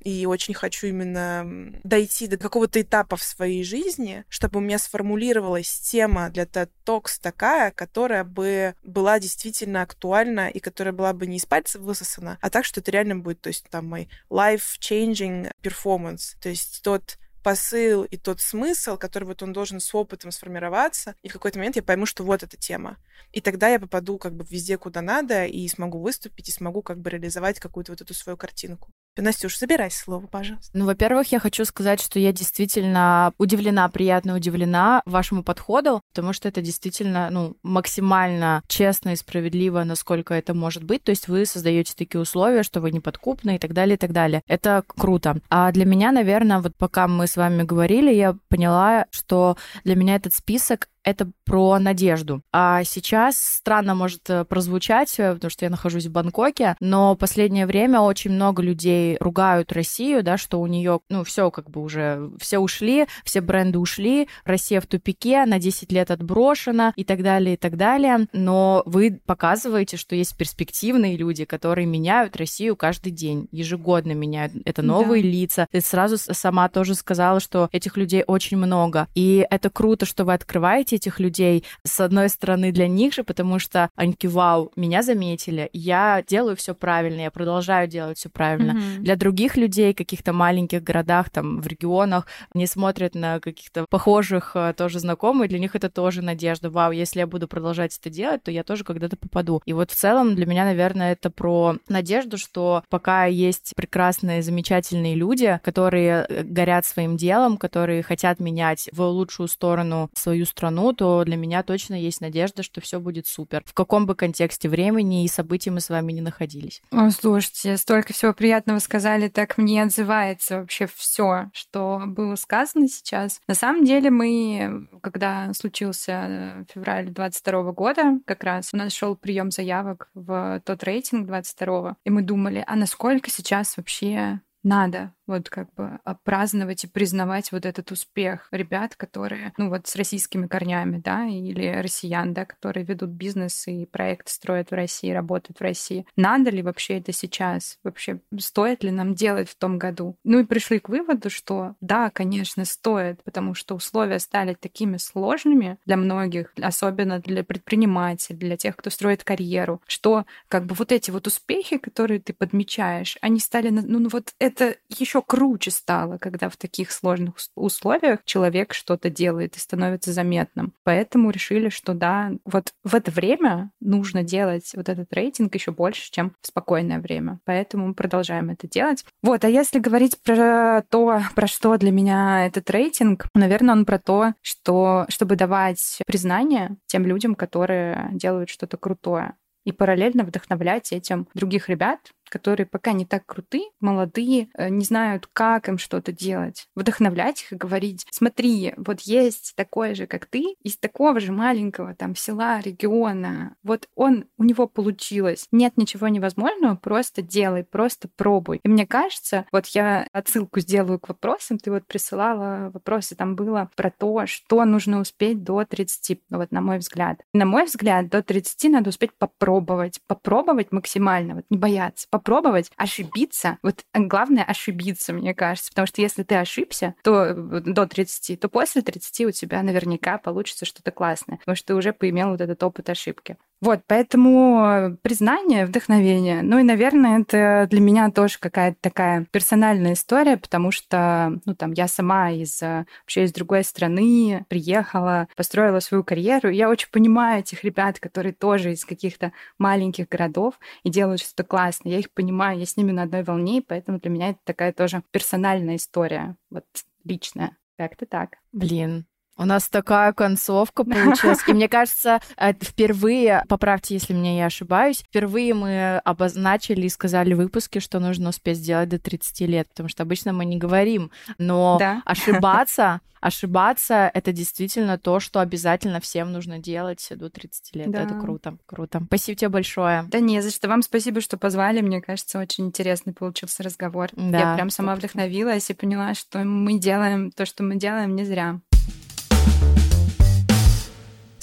И 0.00 0.26
очень 0.26 0.54
хочу 0.54 0.86
именно 0.86 1.72
дойти 1.84 2.26
до 2.26 2.36
какого-то 2.36 2.80
этапа 2.80 3.16
в 3.16 3.22
своей 3.22 3.64
жизни, 3.64 4.24
чтобы 4.28 4.58
у 4.58 4.62
меня 4.62 4.78
сформулировалась 4.78 5.70
тема 5.80 6.30
для 6.30 6.44
TED 6.44 6.70
Talks 6.84 7.18
такая, 7.20 7.70
которая 7.70 8.24
бы 8.24 8.74
была 8.82 9.18
действительно 9.18 9.82
актуальна 9.82 10.48
и 10.48 10.60
которая 10.60 10.92
была 10.92 11.12
бы 11.12 11.26
не 11.26 11.36
из 11.36 11.46
пальца 11.46 11.78
высосана, 11.78 12.38
а 12.40 12.50
так, 12.50 12.64
что 12.64 12.80
это 12.80 12.90
реально 12.90 13.16
будет, 13.16 13.40
то 13.40 13.48
есть 13.48 13.66
там 13.70 13.86
мой 13.86 14.08
life-changing 14.30 15.50
performance, 15.62 16.36
то 16.40 16.48
есть 16.48 16.82
тот 16.82 17.18
посыл 17.46 18.02
и 18.02 18.16
тот 18.16 18.40
смысл, 18.40 18.96
который 18.96 19.22
вот 19.22 19.40
он 19.40 19.52
должен 19.52 19.78
с 19.78 19.94
опытом 19.94 20.32
сформироваться, 20.32 21.14
и 21.22 21.28
в 21.28 21.32
какой-то 21.32 21.58
момент 21.60 21.76
я 21.76 21.82
пойму, 21.84 22.04
что 22.04 22.24
вот 22.24 22.42
эта 22.42 22.56
тема. 22.56 22.96
И 23.30 23.40
тогда 23.40 23.68
я 23.68 23.78
попаду 23.78 24.18
как 24.18 24.34
бы 24.34 24.44
везде, 24.50 24.76
куда 24.76 25.00
надо, 25.00 25.44
и 25.44 25.68
смогу 25.68 26.00
выступить, 26.00 26.48
и 26.48 26.52
смогу 26.52 26.82
как 26.82 26.98
бы 26.98 27.08
реализовать 27.08 27.60
какую-то 27.60 27.92
вот 27.92 28.00
эту 28.00 28.14
свою 28.14 28.36
картинку. 28.36 28.90
Настюш, 29.16 29.58
забирай 29.58 29.90
слово, 29.90 30.26
пожалуйста. 30.26 30.70
Ну, 30.76 30.84
во-первых, 30.84 31.32
я 31.32 31.38
хочу 31.38 31.64
сказать, 31.64 32.00
что 32.00 32.18
я 32.18 32.32
действительно 32.32 33.32
удивлена, 33.38 33.88
приятно 33.88 34.34
удивлена 34.34 35.02
вашему 35.06 35.42
подходу, 35.42 36.02
потому 36.12 36.32
что 36.32 36.48
это 36.48 36.60
действительно, 36.60 37.30
ну, 37.30 37.56
максимально 37.62 38.62
честно 38.68 39.10
и 39.10 39.16
справедливо, 39.16 39.84
насколько 39.84 40.34
это 40.34 40.54
может 40.54 40.84
быть. 40.84 41.02
То 41.02 41.10
есть 41.10 41.28
вы 41.28 41.46
создаете 41.46 41.94
такие 41.96 42.20
условия, 42.20 42.62
что 42.62 42.80
вы 42.80 42.90
неподкупны 42.90 43.56
и 43.56 43.58
так 43.58 43.72
далее, 43.72 43.94
и 43.94 43.98
так 43.98 44.12
далее. 44.12 44.42
Это 44.46 44.84
круто. 44.86 45.40
А 45.48 45.72
для 45.72 45.84
меня, 45.84 46.12
наверное, 46.12 46.60
вот 46.60 46.76
пока 46.76 47.08
мы 47.08 47.26
с 47.26 47.36
вами 47.36 47.62
говорили, 47.62 48.12
я 48.12 48.36
поняла, 48.48 49.06
что 49.10 49.56
для 49.84 49.96
меня 49.96 50.16
этот 50.16 50.34
список 50.34 50.88
это 51.06 51.30
про 51.44 51.78
надежду. 51.78 52.42
А 52.52 52.82
сейчас 52.82 53.38
странно 53.38 53.94
может 53.94 54.28
э, 54.28 54.44
прозвучать, 54.44 55.14
э, 55.18 55.34
потому 55.34 55.50
что 55.50 55.64
я 55.64 55.70
нахожусь 55.70 56.06
в 56.06 56.10
Бангкоке, 56.10 56.74
но 56.80 57.14
последнее 57.14 57.66
время 57.66 58.00
очень 58.00 58.32
много 58.32 58.60
людей 58.60 59.16
ругают 59.20 59.72
Россию, 59.72 60.24
да, 60.24 60.36
что 60.36 60.60
у 60.60 60.66
нее, 60.66 61.00
ну, 61.08 61.22
все 61.22 61.52
как 61.52 61.70
бы 61.70 61.80
уже, 61.80 62.30
все 62.40 62.58
ушли, 62.58 63.06
все 63.22 63.40
бренды 63.40 63.78
ушли, 63.78 64.28
Россия 64.44 64.80
в 64.80 64.86
тупике, 64.86 65.46
на 65.46 65.60
10 65.60 65.92
лет 65.92 66.10
отброшена 66.10 66.92
и 66.96 67.04
так 67.04 67.22
далее, 67.22 67.54
и 67.54 67.56
так 67.56 67.76
далее. 67.76 68.26
Но 68.32 68.82
вы 68.84 69.20
показываете, 69.24 69.96
что 69.96 70.16
есть 70.16 70.36
перспективные 70.36 71.16
люди, 71.16 71.44
которые 71.44 71.86
меняют 71.86 72.36
Россию 72.36 72.74
каждый 72.74 73.12
день, 73.12 73.46
ежегодно 73.52 74.12
меняют. 74.12 74.54
Это 74.64 74.82
новые 74.82 75.22
да. 75.22 75.28
лица. 75.28 75.66
Ты 75.70 75.80
сразу 75.80 76.16
сама 76.18 76.68
тоже 76.68 76.96
сказала, 76.96 77.38
что 77.38 77.68
этих 77.70 77.96
людей 77.96 78.24
очень 78.26 78.56
много. 78.56 79.06
И 79.14 79.46
это 79.48 79.70
круто, 79.70 80.04
что 80.04 80.24
вы 80.24 80.34
открываете 80.34 80.95
этих 80.96 81.20
людей, 81.20 81.64
с 81.84 82.00
одной 82.00 82.28
стороны, 82.28 82.72
для 82.72 82.88
них 82.88 83.14
же, 83.14 83.24
потому 83.24 83.58
что 83.58 83.90
они 83.94 84.12
такие, 84.12 84.30
вау, 84.30 84.72
меня 84.76 85.02
заметили, 85.02 85.70
я 85.72 86.22
делаю 86.26 86.56
все 86.56 86.74
правильно, 86.74 87.22
я 87.22 87.30
продолжаю 87.30 87.88
делать 87.88 88.18
все 88.18 88.28
правильно. 88.28 88.72
Mm-hmm. 88.72 88.98
Для 88.98 89.16
других 89.16 89.56
людей, 89.56 89.94
каких-то 89.94 90.32
маленьких 90.32 90.82
городах, 90.82 91.30
там, 91.30 91.60
в 91.60 91.66
регионах, 91.66 92.26
не 92.54 92.66
смотрят 92.66 93.14
на 93.14 93.40
каких-то 93.40 93.86
похожих 93.88 94.52
э, 94.54 94.74
тоже 94.76 94.98
знакомых, 94.98 95.48
для 95.48 95.58
них 95.58 95.74
это 95.76 95.88
тоже 95.90 96.22
надежда. 96.22 96.70
Вау, 96.70 96.92
если 96.92 97.20
я 97.20 97.26
буду 97.26 97.48
продолжать 97.48 97.96
это 97.98 98.10
делать, 98.10 98.42
то 98.42 98.50
я 98.50 98.64
тоже 98.64 98.84
когда-то 98.84 99.16
попаду. 99.16 99.62
И 99.64 99.72
вот 99.72 99.90
в 99.90 99.94
целом 99.94 100.34
для 100.34 100.46
меня, 100.46 100.64
наверное, 100.64 101.12
это 101.12 101.30
про 101.30 101.76
надежду, 101.88 102.38
что 102.38 102.82
пока 102.88 103.26
есть 103.26 103.72
прекрасные, 103.76 104.42
замечательные 104.42 105.14
люди, 105.14 105.60
которые 105.62 106.26
э, 106.28 106.42
горят 106.42 106.84
своим 106.86 107.16
делом, 107.16 107.56
которые 107.56 108.02
хотят 108.02 108.40
менять 108.40 108.88
в 108.92 109.02
лучшую 109.02 109.48
сторону 109.48 110.10
свою 110.14 110.46
страну, 110.46 110.85
то 110.92 111.24
для 111.24 111.36
меня 111.36 111.62
точно 111.62 111.94
есть 111.94 112.20
надежда, 112.20 112.62
что 112.62 112.80
все 112.80 113.00
будет 113.00 113.26
супер. 113.26 113.62
В 113.66 113.74
каком 113.74 114.06
бы 114.06 114.14
контексте 114.14 114.68
времени 114.68 115.24
и 115.24 115.28
событий 115.28 115.70
мы 115.70 115.80
с 115.80 115.90
вами 115.90 116.12
не 116.12 116.20
находились. 116.20 116.82
О, 116.90 117.10
слушайте, 117.10 117.76
столько 117.76 118.12
всего 118.12 118.32
приятного 118.32 118.78
сказали, 118.78 119.28
так 119.28 119.58
мне 119.58 119.82
отзывается 119.82 120.60
вообще 120.60 120.88
все, 120.94 121.50
что 121.52 122.02
было 122.06 122.36
сказано 122.36 122.88
сейчас. 122.88 123.40
На 123.46 123.54
самом 123.54 123.84
деле 123.84 124.10
мы, 124.10 124.88
когда 125.02 125.52
случился 125.54 126.12
э, 126.12 126.64
февраль 126.72 127.10
22 127.10 127.72
года, 127.72 128.18
как 128.24 128.44
раз 128.44 128.70
у 128.72 128.76
нас 128.76 128.92
шел 128.92 129.16
прием 129.16 129.50
заявок 129.50 130.08
в 130.14 130.62
тот 130.64 130.82
рейтинг 130.84 131.26
22 131.26 131.96
и 132.04 132.10
мы 132.10 132.22
думали, 132.22 132.64
а 132.66 132.76
насколько 132.76 133.30
сейчас 133.30 133.76
вообще 133.76 134.40
надо 134.62 135.12
вот 135.26 135.48
как 135.48 135.72
бы 135.74 135.98
праздновать 136.24 136.84
и 136.84 136.88
признавать 136.88 137.52
вот 137.52 137.66
этот 137.66 137.90
успех 137.90 138.48
ребят, 138.50 138.96
которые, 138.96 139.52
ну 139.56 139.68
вот 139.68 139.86
с 139.86 139.96
российскими 139.96 140.46
корнями, 140.46 140.98
да, 140.98 141.26
или 141.26 141.66
россиян, 141.82 142.32
да, 142.34 142.44
которые 142.44 142.84
ведут 142.84 143.10
бизнес 143.10 143.66
и 143.66 143.86
проект 143.86 144.28
строят 144.28 144.70
в 144.70 144.74
России, 144.74 145.10
работают 145.10 145.58
в 145.58 145.62
России. 145.62 146.06
Надо 146.16 146.50
ли 146.50 146.62
вообще 146.62 146.98
это 146.98 147.12
сейчас? 147.12 147.78
Вообще 147.82 148.20
стоит 148.38 148.82
ли 148.84 148.90
нам 148.90 149.14
делать 149.14 149.48
в 149.48 149.56
том 149.56 149.78
году? 149.78 150.16
Ну 150.24 150.40
и 150.40 150.44
пришли 150.44 150.78
к 150.78 150.88
выводу, 150.88 151.30
что 151.30 151.74
да, 151.80 152.10
конечно, 152.10 152.64
стоит, 152.64 153.22
потому 153.24 153.54
что 153.54 153.74
условия 153.74 154.18
стали 154.18 154.54
такими 154.54 154.96
сложными 154.96 155.78
для 155.86 155.96
многих, 155.96 156.52
особенно 156.60 157.18
для 157.20 157.44
предпринимателей, 157.44 158.38
для 158.38 158.56
тех, 158.56 158.76
кто 158.76 158.90
строит 158.90 159.24
карьеру, 159.24 159.80
что 159.86 160.24
как 160.48 160.66
бы 160.66 160.74
вот 160.74 160.92
эти 160.92 161.10
вот 161.10 161.26
успехи, 161.26 161.78
которые 161.78 162.20
ты 162.20 162.32
подмечаешь, 162.32 163.18
они 163.20 163.40
стали, 163.40 163.70
ну, 163.70 163.82
ну 163.98 164.08
вот 164.08 164.34
это 164.38 164.76
еще 164.88 165.15
еще 165.16 165.22
круче 165.26 165.70
стало, 165.70 166.18
когда 166.18 166.48
в 166.48 166.56
таких 166.56 166.92
сложных 166.92 167.36
условиях 167.54 168.20
человек 168.24 168.74
что-то 168.74 169.10
делает 169.10 169.56
и 169.56 169.60
становится 169.60 170.12
заметным. 170.12 170.74
Поэтому 170.84 171.30
решили, 171.30 171.68
что 171.68 171.94
да, 171.94 172.32
вот 172.44 172.72
в 172.84 172.94
это 172.94 173.10
время 173.10 173.70
нужно 173.80 174.22
делать 174.22 174.70
вот 174.74 174.88
этот 174.88 175.12
рейтинг 175.12 175.54
еще 175.54 175.70
больше, 175.70 176.10
чем 176.10 176.32
в 176.42 176.46
спокойное 176.46 177.00
время. 177.00 177.40
Поэтому 177.44 177.88
мы 177.88 177.94
продолжаем 177.94 178.50
это 178.50 178.68
делать. 178.68 179.04
Вот, 179.22 179.44
а 179.44 179.48
если 179.48 179.78
говорить 179.78 180.20
про 180.22 180.82
то, 180.90 181.20
про 181.34 181.46
что 181.46 181.76
для 181.76 181.92
меня 181.92 182.46
этот 182.46 182.70
рейтинг, 182.70 183.26
наверное, 183.34 183.74
он 183.74 183.86
про 183.86 183.98
то, 183.98 184.34
что 184.42 185.06
чтобы 185.08 185.36
давать 185.36 186.00
признание 186.06 186.76
тем 186.86 187.06
людям, 187.06 187.34
которые 187.34 188.10
делают 188.12 188.50
что-то 188.50 188.76
крутое 188.76 189.34
и 189.66 189.72
параллельно 189.72 190.22
вдохновлять 190.22 190.92
этим 190.92 191.26
других 191.34 191.68
ребят, 191.68 191.98
которые 192.28 192.66
пока 192.66 192.92
не 192.92 193.04
так 193.04 193.24
круты, 193.26 193.62
молодые, 193.80 194.48
э, 194.54 194.68
не 194.68 194.84
знают, 194.84 195.28
как 195.32 195.68
им 195.68 195.78
что-то 195.78 196.12
делать. 196.12 196.68
Вдохновлять 196.74 197.42
их 197.42 197.52
и 197.52 197.56
говорить, 197.56 198.06
смотри, 198.10 198.74
вот 198.76 199.00
есть 199.00 199.54
такой 199.56 199.94
же, 199.94 200.06
как 200.06 200.26
ты, 200.26 200.56
из 200.62 200.76
такого 200.76 201.20
же 201.20 201.32
маленького 201.32 201.94
там 201.94 202.14
села, 202.14 202.60
региона. 202.60 203.56
Вот 203.62 203.88
он, 203.94 204.26
у 204.38 204.44
него 204.44 204.66
получилось. 204.66 205.46
Нет 205.52 205.76
ничего 205.76 206.08
невозможного, 206.08 206.76
просто 206.76 207.22
делай, 207.22 207.64
просто 207.64 208.08
пробуй. 208.16 208.60
И 208.62 208.68
мне 208.68 208.86
кажется, 208.86 209.46
вот 209.52 209.66
я 209.68 210.06
отсылку 210.12 210.60
сделаю 210.60 210.98
к 210.98 211.08
вопросам, 211.08 211.58
ты 211.58 211.70
вот 211.70 211.86
присылала 211.86 212.70
вопросы, 212.72 213.14
там 213.14 213.36
было 213.36 213.70
про 213.76 213.90
то, 213.90 214.26
что 214.26 214.64
нужно 214.64 215.00
успеть 215.00 215.42
до 215.42 215.64
30, 215.64 216.20
вот 216.30 216.52
на 216.52 216.60
мой 216.60 216.78
взгляд. 216.78 217.20
На 217.32 217.44
мой 217.44 217.64
взгляд, 217.64 218.08
до 218.08 218.22
30 218.22 218.70
надо 218.70 218.90
успеть 218.90 219.12
попробовать, 219.18 220.00
попробовать 220.06 220.72
максимально, 220.72 221.36
вот 221.36 221.44
не 221.50 221.58
бояться, 221.58 222.06
попробовать, 222.16 222.70
ошибиться. 222.76 223.58
Вот 223.62 223.84
главное 223.94 224.42
ошибиться, 224.42 225.12
мне 225.12 225.34
кажется. 225.34 225.70
Потому 225.70 225.86
что 225.86 226.00
если 226.00 226.22
ты 226.22 226.36
ошибся, 226.36 226.94
то 227.02 227.34
до 227.34 227.86
30, 227.86 228.40
то 228.40 228.48
после 228.48 228.82
30 228.82 229.26
у 229.26 229.30
тебя 229.30 229.62
наверняка 229.62 230.18
получится 230.18 230.64
что-то 230.64 230.90
классное. 230.90 231.38
Потому 231.38 231.56
что 231.56 231.66
ты 231.68 231.74
уже 231.74 231.92
поимел 231.92 232.30
вот 232.30 232.40
этот 232.40 232.62
опыт 232.62 232.88
ошибки. 232.88 233.36
Вот, 233.60 233.80
поэтому 233.86 234.98
признание, 235.02 235.64
вдохновение. 235.64 236.42
Ну 236.42 236.58
и, 236.58 236.62
наверное, 236.62 237.20
это 237.20 237.66
для 237.70 237.80
меня 237.80 238.10
тоже 238.10 238.38
какая-то 238.38 238.76
такая 238.80 239.26
персональная 239.30 239.94
история, 239.94 240.36
потому 240.36 240.70
что, 240.70 241.40
ну, 241.46 241.54
там, 241.54 241.72
я 241.72 241.88
сама 241.88 242.30
из 242.30 242.60
вообще 242.60 243.24
из 243.24 243.32
другой 243.32 243.64
страны 243.64 244.44
приехала, 244.48 245.28
построила 245.36 245.80
свою 245.80 246.04
карьеру. 246.04 246.50
И 246.50 246.56
я 246.56 246.68
очень 246.68 246.90
понимаю 246.90 247.40
этих 247.40 247.64
ребят, 247.64 247.98
которые 247.98 248.34
тоже 248.34 248.72
из 248.72 248.84
каких-то 248.84 249.32
маленьких 249.58 250.08
городов 250.08 250.60
и 250.82 250.90
делают 250.90 251.22
что-то 251.22 251.44
классное. 251.44 251.92
Я 251.92 251.98
их 251.98 252.10
понимаю, 252.10 252.58
я 252.58 252.66
с 252.66 252.76
ними 252.76 252.92
на 252.92 253.04
одной 253.04 253.22
волне, 253.22 253.62
поэтому 253.66 253.98
для 253.98 254.10
меня 254.10 254.30
это 254.30 254.38
такая 254.44 254.72
тоже 254.72 255.02
персональная 255.10 255.76
история, 255.76 256.36
вот 256.50 256.64
личная. 257.04 257.56
Как-то 257.78 258.06
так. 258.06 258.38
Блин, 258.52 259.06
у 259.36 259.44
нас 259.44 259.68
такая 259.68 260.12
концовка 260.12 260.84
получилась. 260.84 261.40
И 261.46 261.52
мне 261.52 261.68
кажется, 261.68 262.20
впервые, 262.62 263.44
поправьте, 263.48 263.94
если 263.94 264.14
мне 264.14 264.38
я 264.38 264.46
ошибаюсь, 264.46 265.00
впервые 265.00 265.54
мы 265.54 265.98
обозначили 265.98 266.86
и 266.86 266.90
сказали 266.90 267.34
в 267.34 267.38
выпуске, 267.38 267.80
что 267.80 268.00
нужно 268.00 268.30
успеть 268.30 268.58
сделать 268.58 268.88
до 268.88 268.98
30 268.98 269.40
лет, 269.42 269.68
потому 269.68 269.88
что 269.88 270.02
обычно 270.02 270.32
мы 270.32 270.44
не 270.44 270.56
говорим. 270.56 271.10
Но 271.38 271.76
да. 271.78 272.02
ошибаться, 272.06 273.00
ошибаться— 273.20 274.10
это 274.14 274.32
действительно 274.32 274.98
то, 274.98 275.20
что 275.20 275.40
обязательно 275.40 276.00
всем 276.00 276.32
нужно 276.32 276.58
делать 276.58 277.06
до 277.10 277.28
30 277.28 277.76
лет. 277.76 277.90
Да. 277.90 278.02
Это 278.02 278.14
круто, 278.14 278.56
круто. 278.66 279.02
Спасибо 279.06 279.36
тебе 279.36 279.48
большое. 279.48 280.04
Да 280.08 280.20
не 280.20 280.40
за 280.40 280.50
что. 280.50 280.68
Вам 280.68 280.82
спасибо, 280.82 281.20
что 281.20 281.36
позвали. 281.36 281.80
Мне 281.80 282.00
кажется, 282.00 282.38
очень 282.38 282.66
интересный 282.66 283.12
получился 283.12 283.62
разговор. 283.62 284.10
Да, 284.12 284.38
я 284.38 284.54
прям 284.54 284.70
сама 284.70 284.94
вдохновилась 284.94 285.68
и 285.70 285.74
поняла, 285.74 286.14
что 286.14 286.38
мы 286.40 286.78
делаем 286.78 287.30
то, 287.32 287.44
что 287.46 287.62
мы 287.62 287.76
делаем, 287.76 288.14
не 288.14 288.24
зря. 288.24 288.60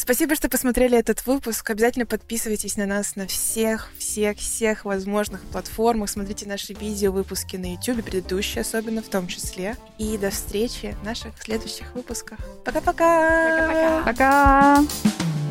Спасибо, 0.03 0.35
что 0.35 0.49
посмотрели 0.49 0.97
этот 0.97 1.25
выпуск. 1.25 1.69
Обязательно 1.69 2.05
подписывайтесь 2.05 2.75
на 2.75 2.85
нас 2.85 3.15
на 3.15 3.25
всех, 3.25 3.89
всех, 3.97 4.37
всех 4.37 4.83
возможных 4.83 5.39
платформах. 5.43 6.09
Смотрите 6.09 6.45
наши 6.45 6.73
видео, 6.73 7.13
выпуски 7.13 7.55
на 7.55 7.71
YouTube, 7.71 8.03
предыдущие 8.03 8.63
особенно 8.63 9.01
в 9.01 9.07
том 9.07 9.27
числе. 9.27 9.77
И 9.97 10.17
до 10.17 10.29
встречи 10.29 10.93
в 11.01 11.05
наших 11.05 11.41
следующих 11.41 11.95
выпусках. 11.95 12.37
Пока-пока! 12.65 14.03
Пока-пока! 14.03 14.83
Пока! 14.83 15.42